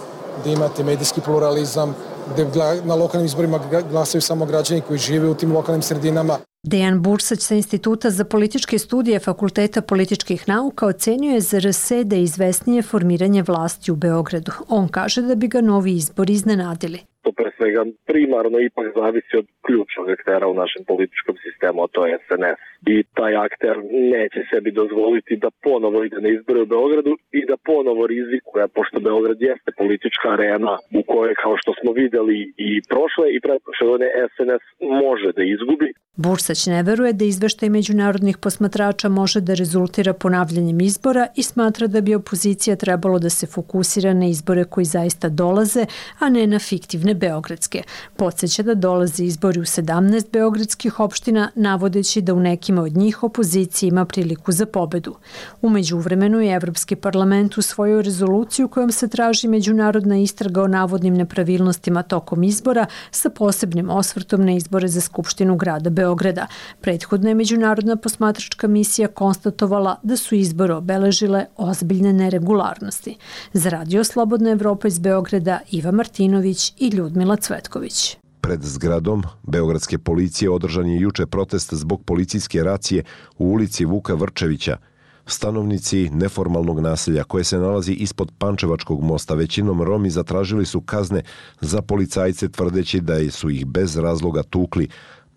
da 0.44 0.50
imate 0.50 0.84
medijski 0.84 1.22
pluralizam, 1.22 1.96
gde 2.34 2.48
na 2.86 2.96
lokalnim 2.96 3.26
izborima 3.26 3.60
glasaju 3.92 4.22
samo 4.22 4.46
građani 4.46 4.82
koji 4.82 5.00
žive 5.00 5.30
u 5.30 5.36
tim 5.36 5.54
lokalnim 5.54 5.82
sredinama. 5.82 6.40
Dejan 6.64 7.02
Bursać 7.02 7.42
sa 7.42 7.56
Instituta 7.56 8.10
za 8.10 8.26
političke 8.26 8.80
studije 8.80 9.20
Fakulteta 9.20 9.82
političkih 9.82 10.48
nauka 10.48 10.88
ocenjuje 10.88 11.42
za 11.42 11.60
RS 11.60 11.92
da 12.04 12.16
je 12.16 12.24
izvesnije 12.24 12.82
formiranje 12.82 13.44
vlasti 13.44 13.92
u 13.92 13.96
Beogradu. 13.96 14.52
On 14.70 14.88
kaže 14.88 15.22
da 15.22 15.36
bi 15.36 15.48
ga 15.48 15.62
novi 15.62 15.96
izbori 15.96 16.34
iznenadili 16.34 17.13
to 17.24 17.32
pre 17.40 17.50
svega 17.58 17.82
primarno 18.10 18.58
ipak 18.60 18.88
zavisi 19.00 19.34
od 19.42 19.48
ključnog 19.66 20.08
aktera 20.16 20.46
u 20.48 20.60
našem 20.62 20.84
političkom 20.92 21.36
sistemu, 21.46 21.78
a 21.84 21.88
to 21.96 22.02
je 22.08 22.18
SNS. 22.28 22.62
I 22.96 22.96
taj 23.20 23.34
akter 23.48 23.76
neće 24.14 24.40
sebi 24.52 24.72
dozvoliti 24.72 25.42
da 25.44 25.50
ponovo 25.66 26.04
ide 26.04 26.20
na 26.26 26.30
izbore 26.30 26.60
u 26.62 26.72
Beogradu 26.74 27.14
i 27.40 27.42
da 27.50 27.56
ponovo 27.70 28.08
rizikuje, 28.08 28.64
pošto 28.76 29.06
Beograd 29.08 29.38
jeste 29.42 29.72
politička 29.82 30.28
arena 30.36 30.74
u 31.00 31.02
kojoj, 31.12 31.36
kao 31.44 31.56
što 31.62 31.72
smo 31.80 31.92
videli 32.02 32.38
i 32.58 32.70
prošle 32.92 33.26
i 33.36 33.42
pretprošle 33.46 33.88
godine, 33.88 34.10
SNS 34.36 34.64
može 35.04 35.30
da 35.38 35.44
izgubi. 35.44 35.90
Bursać 36.16 36.68
ne 36.68 36.84
veruje 36.84 37.14
da 37.14 37.26
izveštaj 37.26 37.70
međunarodnih 37.70 38.38
posmatrača 38.38 39.10
može 39.10 39.42
da 39.42 39.54
rezultira 39.54 40.14
ponavljanjem 40.14 40.82
izbora 40.82 41.28
i 41.36 41.44
smatra 41.44 41.88
da 41.88 42.02
bi 42.02 42.16
opozicija 42.16 42.76
trebalo 42.76 43.20
da 43.20 43.30
se 43.30 43.48
fokusira 43.48 44.14
na 44.14 44.26
izbore 44.26 44.64
koji 44.64 44.86
zaista 44.86 45.30
dolaze, 45.30 45.86
a 46.20 46.30
ne 46.30 46.48
na 46.48 46.60
fiktivne 46.60 47.13
opštine 47.14 47.30
Beogradske. 47.34 47.84
Podseća 48.16 48.64
da 48.64 48.76
dolaze 48.76 49.24
izbori 49.24 49.60
u 49.60 49.64
17 49.64 50.32
beogradskih 50.32 51.00
opština, 51.00 51.52
navodeći 51.56 52.22
da 52.22 52.34
u 52.34 52.40
nekima 52.40 52.82
od 52.82 52.98
njih 52.98 53.24
opozicija 53.24 53.88
ima 53.88 54.06
priliku 54.06 54.52
za 54.52 54.66
pobedu. 54.66 55.16
Umeđu 55.62 55.98
vremenu 55.98 56.40
je 56.40 56.56
Evropski 56.56 56.96
parlament 56.96 57.58
usvojio 57.58 58.02
rezoluciju 58.02 58.68
kojom 58.68 58.92
se 58.92 59.08
traži 59.08 59.48
međunarodna 59.48 60.18
istraga 60.18 60.62
o 60.62 60.68
navodnim 60.68 61.14
nepravilnostima 61.14 62.04
tokom 62.04 62.44
izbora 62.44 62.86
sa 63.12 63.30
posebnim 63.30 63.90
osvrtom 63.90 64.46
na 64.46 64.52
izbore 64.52 64.88
za 64.88 65.02
Skupštinu 65.02 65.56
grada 65.56 65.90
Beograda. 65.90 66.48
Prethodna 66.82 67.30
je 67.30 67.36
međunarodna 67.36 67.96
posmatračka 67.96 68.68
misija 68.68 69.08
konstatovala 69.08 70.00
da 70.04 70.18
su 70.18 70.36
izbore 70.36 70.74
obeležile 70.74 71.46
ozbiljne 71.58 72.14
neregularnosti. 72.14 73.18
Za 73.54 73.70
Radio 73.70 74.04
Slobodna 74.04 74.52
Evropa 74.52 74.88
iz 74.88 75.00
Beograda 75.00 75.60
Iva 75.72 75.92
Martinović 75.92 76.74
i 76.78 76.88
Ljubomir 76.88 77.03
Ljudmila 77.04 77.36
Cvetković. 77.36 78.18
Pred 78.42 78.64
zgradom 78.64 79.24
Beogradske 79.44 79.98
policije 79.98 80.50
održan 80.50 80.88
je 80.88 81.00
juče 81.00 81.26
protest 81.26 81.74
zbog 81.74 82.04
policijske 82.06 82.64
racije 82.64 83.04
u 83.38 83.46
ulici 83.46 83.86
Vuka 83.86 84.14
Vrčevića. 84.14 84.78
Stanovnici 85.26 86.10
neformalnog 86.10 86.80
naselja 86.80 87.24
koje 87.24 87.44
se 87.44 87.58
nalazi 87.58 87.94
ispod 87.94 88.32
Pančevačkog 88.38 89.04
mosta 89.04 89.34
većinom 89.34 89.82
Romi 89.82 90.10
zatražili 90.10 90.66
su 90.66 90.82
kazne 90.82 91.24
za 91.62 91.82
policajce 91.82 92.50
tvrdeći 92.50 93.02
da 93.02 93.32
su 93.32 93.50
ih 93.50 93.66
bez 93.66 93.98
razloga 93.98 94.44
tukli, 94.44 94.88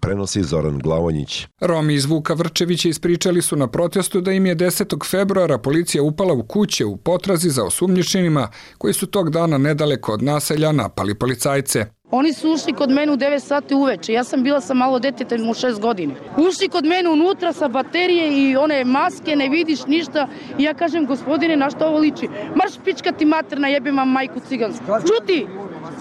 prenosi 0.01 0.43
Zoran 0.43 0.79
Glavonjić. 0.79 1.47
Romi 1.61 1.95
iz 1.95 2.05
Vuka 2.05 2.35
Vrčevića 2.35 2.89
ispričali 2.89 3.43
su 3.43 3.57
na 3.57 3.67
protestu 3.67 4.21
da 4.21 4.33
im 4.33 4.47
je 4.47 4.57
10. 4.57 5.11
februara 5.11 5.59
policija 5.59 6.03
upala 6.03 6.33
u 6.33 6.43
kuće 6.43 6.85
u 6.85 6.97
potrazi 6.97 7.51
za 7.51 7.65
osumnjičenima 7.65 8.49
koji 8.79 8.95
su 8.95 9.07
tog 9.07 9.31
dana 9.31 9.59
nedaleko 9.59 10.13
od 10.13 10.23
naselja 10.23 10.73
napali 10.73 11.15
policajce. 11.15 11.87
Oni 12.11 12.33
su 12.33 12.53
ušli 12.53 12.73
kod 12.73 12.91
mene 12.91 13.13
u 13.13 13.17
9 13.17 13.39
sati 13.39 13.75
uveče. 13.75 14.13
Ja 14.13 14.25
sam 14.25 14.43
bila 14.43 14.61
sa 14.61 14.75
malo 14.75 14.99
detetem 14.99 15.49
u 15.49 15.55
6 15.55 15.81
godine. 15.81 16.15
Ušli 16.49 16.69
kod 16.69 16.85
mene 16.85 17.11
unutra 17.11 17.53
sa 17.53 17.69
baterije 17.69 18.51
i 18.51 18.57
one 18.57 18.85
maske, 18.85 19.37
ne 19.37 19.49
vidiš 19.49 19.87
ništa. 19.87 20.29
I 20.59 20.63
ja 20.63 20.75
kažem, 20.75 21.07
gospodine, 21.07 21.57
na 21.57 21.71
što 21.71 21.87
ovo 21.87 21.99
liči? 21.99 22.29
Marš 22.55 22.73
pička 22.85 23.13
ti 23.13 23.25
materna, 23.25 23.69
jebem 23.69 23.97
vam 23.97 24.09
majku 24.09 24.41
cigansku. 24.49 24.85
Čuti! 25.07 25.47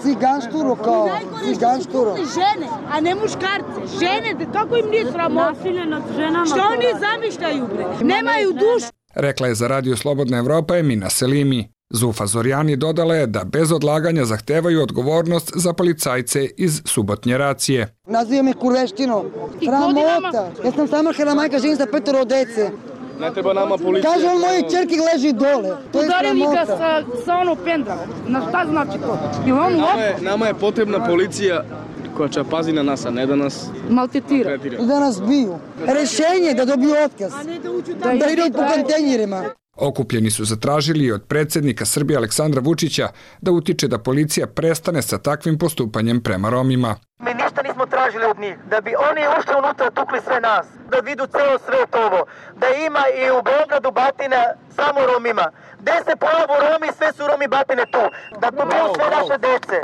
Ciganšturo 0.02 0.74
kao, 0.74 1.08
ciganšturo. 1.44 2.14
Žene, 2.16 2.68
a 2.92 3.00
ne 3.00 3.14
muškarce. 3.14 3.98
Žene, 3.98 4.46
kako 4.52 4.76
im 4.76 4.90
nije 4.90 5.12
sramo? 5.12 5.40
Nasilje 5.40 5.86
nad 5.86 6.02
ženama. 6.16 6.46
Što 6.46 6.56
oni 6.56 6.86
zamišljaju, 7.00 7.66
bre? 7.66 7.84
Nemaju 8.06 8.52
dušu. 8.52 8.92
Rekla 9.14 9.46
je 9.46 9.54
za 9.54 9.68
Radio 9.68 9.96
Slobodna 9.96 10.38
Evropa 10.38 10.76
Emina 10.76 11.10
Selimi. 11.10 11.76
Zufa 11.90 12.26
Zorjani 12.26 12.76
dodala 12.76 13.14
je 13.14 13.26
da 13.26 13.44
bez 13.44 13.72
odlaganja 13.72 14.24
zahtevaju 14.24 14.82
odgovornost 14.82 15.52
za 15.54 15.72
policajce 15.72 16.44
iz 16.56 16.82
subotnje 16.84 17.38
racije. 17.38 17.94
Naziva 18.06 18.42
me 18.42 18.52
kurveštino. 18.52 19.24
Sramota. 19.64 20.50
Ja 20.64 20.72
sam 20.72 20.88
sama 20.88 21.12
hela 21.12 21.34
majka, 21.34 21.58
živim 21.58 21.76
sa 21.76 21.86
petoro 21.92 22.24
dece. 22.24 22.70
Не 23.20 23.30
треба 23.32 23.54
нама 23.54 23.78
полиција. 23.80 24.12
Кажам 24.12 24.38
мој 24.42 24.62
ќерки 24.70 24.98
лежи 25.00 25.32
доле. 25.32 25.72
Удари 25.94 26.32
ми 26.36 26.46
га 26.52 26.64
са, 26.66 26.90
са 27.24 27.38
оно 27.40 27.56
пендра. 27.56 27.96
На 28.28 28.42
шта 28.48 28.64
значи 28.68 28.98
тоа? 28.98 29.18
И 29.46 29.52
он 29.52 29.80
лоп. 29.80 29.96
Нама 29.96 30.02
е, 30.02 30.14
нама 30.20 30.48
е 30.48 30.54
потребна 30.54 31.00
полиција 31.06 31.62
која 32.16 32.32
ќе 32.32 32.44
пази 32.50 32.72
на 32.72 32.82
нас, 32.82 33.06
а 33.06 33.10
не 33.10 33.26
да 33.26 33.36
нас 33.36 33.70
малтретира. 33.88 34.56
Да 34.58 35.00
нас 35.00 35.20
бију. 35.20 35.60
Решење 35.86 36.54
да 36.56 36.66
добију 36.66 37.04
отказ. 37.06 37.32
А 37.40 37.44
не 37.44 37.58
да 37.58 37.70
учат 37.70 37.98
да, 37.98 38.16
да 38.16 38.32
идат 38.32 38.52
по 38.52 38.66
контейнерима. 38.72 39.44
Okupljeni 39.76 40.30
su 40.30 40.44
zatražili 40.44 41.12
od 41.12 41.24
predsednika 41.28 41.84
Srbije 41.84 42.16
Aleksandra 42.16 42.60
Vučića 42.60 43.08
da 43.40 43.50
utiče 43.52 43.88
da 43.88 43.98
policija 43.98 44.46
prestane 44.46 45.02
sa 45.02 45.18
takvim 45.18 45.58
postupanjem 45.58 46.20
prema 46.22 46.50
Romima. 46.50 46.96
Mi 47.18 47.34
ništa 47.34 47.62
nismo 47.62 47.86
tražili 47.86 48.24
od 48.24 48.38
njih, 48.38 48.56
da 48.70 48.80
bi 48.80 48.92
oni 49.10 49.22
ušli 49.38 49.54
unutra 49.62 49.90
tukli 49.90 50.18
sve 50.26 50.40
nas, 50.40 50.66
da 50.90 50.98
vidu 50.98 51.26
ceo 51.26 51.58
svet 51.66 51.94
ovo, 52.04 52.20
da 52.60 52.66
ima 52.86 53.04
i 53.20 53.30
u 53.38 53.42
Beogradu 53.48 53.90
batine 53.90 54.40
samo 54.76 55.00
Romima. 55.12 55.46
Gde 55.80 55.96
se 56.06 56.12
pojavu 56.22 56.54
Romi, 56.66 56.88
sve 56.98 57.08
su 57.16 57.22
Romi 57.30 57.48
batine 57.48 57.84
tu, 57.94 58.04
da 58.40 58.46
tu 58.56 58.62
bio 58.72 58.84
sve 58.94 59.06
naše 59.16 59.36
dece. 59.48 59.78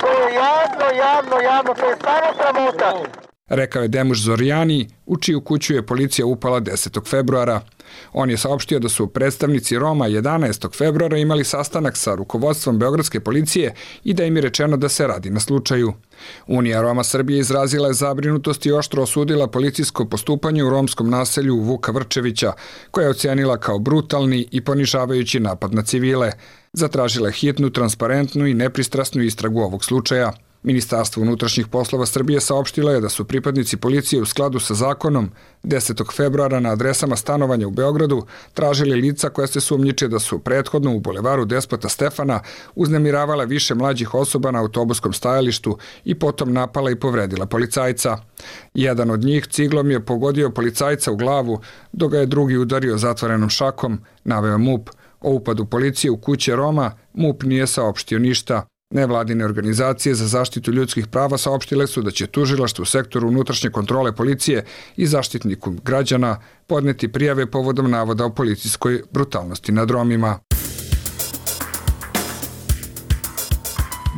To 0.00 0.08
je 0.18 0.34
javno, 0.44 0.86
javno, 1.06 1.36
javno, 1.50 1.70
to 1.80 1.84
je 1.90 1.96
stvarno 1.96 2.30
sramota. 2.38 2.88
Rekao 3.48 3.82
je 3.82 3.88
Demuš 3.88 4.22
Zorjani, 4.22 4.88
u 5.06 5.16
čiju 5.16 5.40
kuću 5.40 5.74
je 5.74 5.86
policija 5.86 6.26
upala 6.26 6.60
10. 6.60 7.10
februara. 7.10 7.60
On 8.12 8.30
je 8.30 8.36
saopštio 8.36 8.78
da 8.78 8.88
su 8.88 9.06
predstavnici 9.06 9.78
Roma 9.78 10.08
11. 10.08 10.76
februara 10.76 11.16
imali 11.16 11.44
sastanak 11.44 11.96
sa 11.96 12.14
rukovodstvom 12.14 12.78
Beogradske 12.78 13.20
policije 13.20 13.74
i 14.04 14.14
da 14.14 14.24
im 14.24 14.36
je 14.36 14.42
rečeno 14.42 14.76
da 14.76 14.88
se 14.88 15.06
radi 15.06 15.30
na 15.30 15.40
slučaju. 15.40 15.92
Unija 16.46 16.82
Roma 16.82 17.04
Srbije 17.04 17.40
izrazila 17.40 17.88
je 17.88 17.94
zabrinutost 17.94 18.66
i 18.66 18.72
oštro 18.72 19.02
osudila 19.02 19.46
policijsko 19.46 20.04
postupanje 20.04 20.64
u 20.64 20.70
romskom 20.70 21.10
naselju 21.10 21.60
Vuka 21.60 21.92
Vrčevića, 21.92 22.52
koja 22.90 23.04
je 23.04 23.10
ocenila 23.10 23.56
kao 23.56 23.78
brutalni 23.78 24.48
i 24.50 24.60
ponižavajući 24.60 25.40
napad 25.40 25.74
na 25.74 25.82
civile. 25.82 26.32
Zatražila 26.72 27.28
je 27.28 27.32
hitnu, 27.32 27.70
transparentnu 27.70 28.46
i 28.46 28.54
nepristrasnu 28.54 29.22
istragu 29.22 29.60
ovog 29.60 29.84
slučaja– 29.84 30.32
Ministarstvo 30.62 31.22
unutrašnjih 31.22 31.66
poslova 31.66 32.06
Srbije 32.06 32.40
saopštilo 32.40 32.90
je 32.90 33.00
da 33.00 33.08
su 33.08 33.24
pripadnici 33.24 33.76
policije 33.76 34.22
u 34.22 34.26
skladu 34.26 34.60
sa 34.60 34.74
zakonom 34.74 35.30
10. 35.62 36.16
februara 36.16 36.60
na 36.60 36.72
adresama 36.72 37.16
stanovanja 37.16 37.68
u 37.68 37.70
Beogradu 37.70 38.26
tražili 38.54 39.00
lica 39.00 39.28
koja 39.28 39.46
se 39.46 39.60
sumnjiče 39.60 40.08
da 40.08 40.18
su 40.18 40.38
prethodno 40.38 40.94
u 40.94 41.00
bulevaru 41.00 41.44
Despota 41.44 41.88
Stefana 41.88 42.40
uznemiravala 42.74 43.44
više 43.44 43.74
mlađih 43.74 44.14
osoba 44.14 44.50
na 44.50 44.60
autobuskom 44.60 45.12
stajalištu 45.12 45.78
i 46.04 46.14
potom 46.14 46.52
napala 46.52 46.90
i 46.90 46.96
povredila 46.96 47.46
policajca. 47.46 48.18
Jedan 48.74 49.10
od 49.10 49.24
njih 49.24 49.46
ciglom 49.46 49.90
je 49.90 50.04
pogodio 50.04 50.50
policajca 50.50 51.12
u 51.12 51.16
glavu, 51.16 51.60
dok 51.92 52.12
ga 52.12 52.18
je 52.18 52.26
drugi 52.26 52.56
udario 52.56 52.98
zatvorenom 52.98 53.48
šakom, 53.48 54.00
naveo 54.24 54.58
MUP. 54.58 54.90
O 55.20 55.30
upadu 55.30 55.66
policije 55.66 56.10
u 56.10 56.16
kuće 56.16 56.56
Roma 56.56 56.92
MUP 57.12 57.42
nije 57.42 57.66
saopštio 57.66 58.18
ništa. 58.18 58.66
Nevladine 58.94 59.44
organizacije 59.44 60.14
za 60.14 60.26
zaštitu 60.26 60.72
ljudskih 60.72 61.06
prava 61.06 61.38
saopštile 61.38 61.86
su 61.86 62.02
da 62.02 62.10
će 62.10 62.26
tužilaštvo 62.26 62.82
u 62.82 62.86
sektoru 62.86 63.28
unutrašnje 63.28 63.70
kontrole 63.70 64.16
policije 64.16 64.64
i 64.96 65.06
zaštitniku 65.06 65.70
građana 65.84 66.40
podneti 66.66 67.12
prijave 67.12 67.50
povodom 67.50 67.90
navoda 67.90 68.24
o 68.24 68.30
policijskoj 68.34 69.02
brutalnosti 69.10 69.72
nad 69.72 69.90
Romima. 69.90 70.38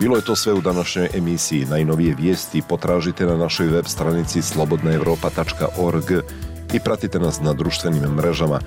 Bilo 0.00 0.16
je 0.16 0.24
to 0.24 0.36
sve 0.36 0.52
u 0.52 0.60
današnjoj 0.60 1.08
emisiji. 1.14 1.66
Najnovije 1.70 2.14
vijesti 2.14 2.62
potražite 2.68 3.26
na 3.26 3.36
našoj 3.36 3.66
web 3.66 3.84
stranici 3.86 4.42
slobodnaevropa.org 4.42 6.10
i 6.72 6.80
pratite 6.84 7.18
nas 7.18 7.40
na 7.40 7.52
društvenim 7.52 8.02
mrežama. 8.02 8.60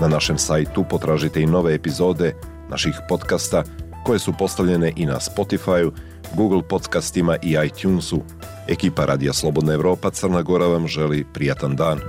Na 0.00 0.08
našem 0.08 0.38
sajtu 0.38 0.84
potražite 0.90 1.42
i 1.42 1.46
nove 1.46 1.74
epizode 1.74 2.34
naših 2.70 2.94
podcasta 3.08 3.64
koje 4.04 4.18
su 4.18 4.32
postavljene 4.38 4.92
i 4.96 5.06
na 5.06 5.18
Spotify, 5.20 5.90
Google 6.34 6.62
podcastima 6.68 7.36
i 7.42 7.56
iTunesu. 7.66 8.20
Ekipa 8.68 9.04
Radija 9.04 9.32
Slobodna 9.32 9.72
Evropa 9.72 10.10
Crna 10.10 10.42
Gora 10.42 10.66
vam 10.66 10.88
želi 10.88 11.24
prijatan 11.34 11.76
dan. 11.76 12.00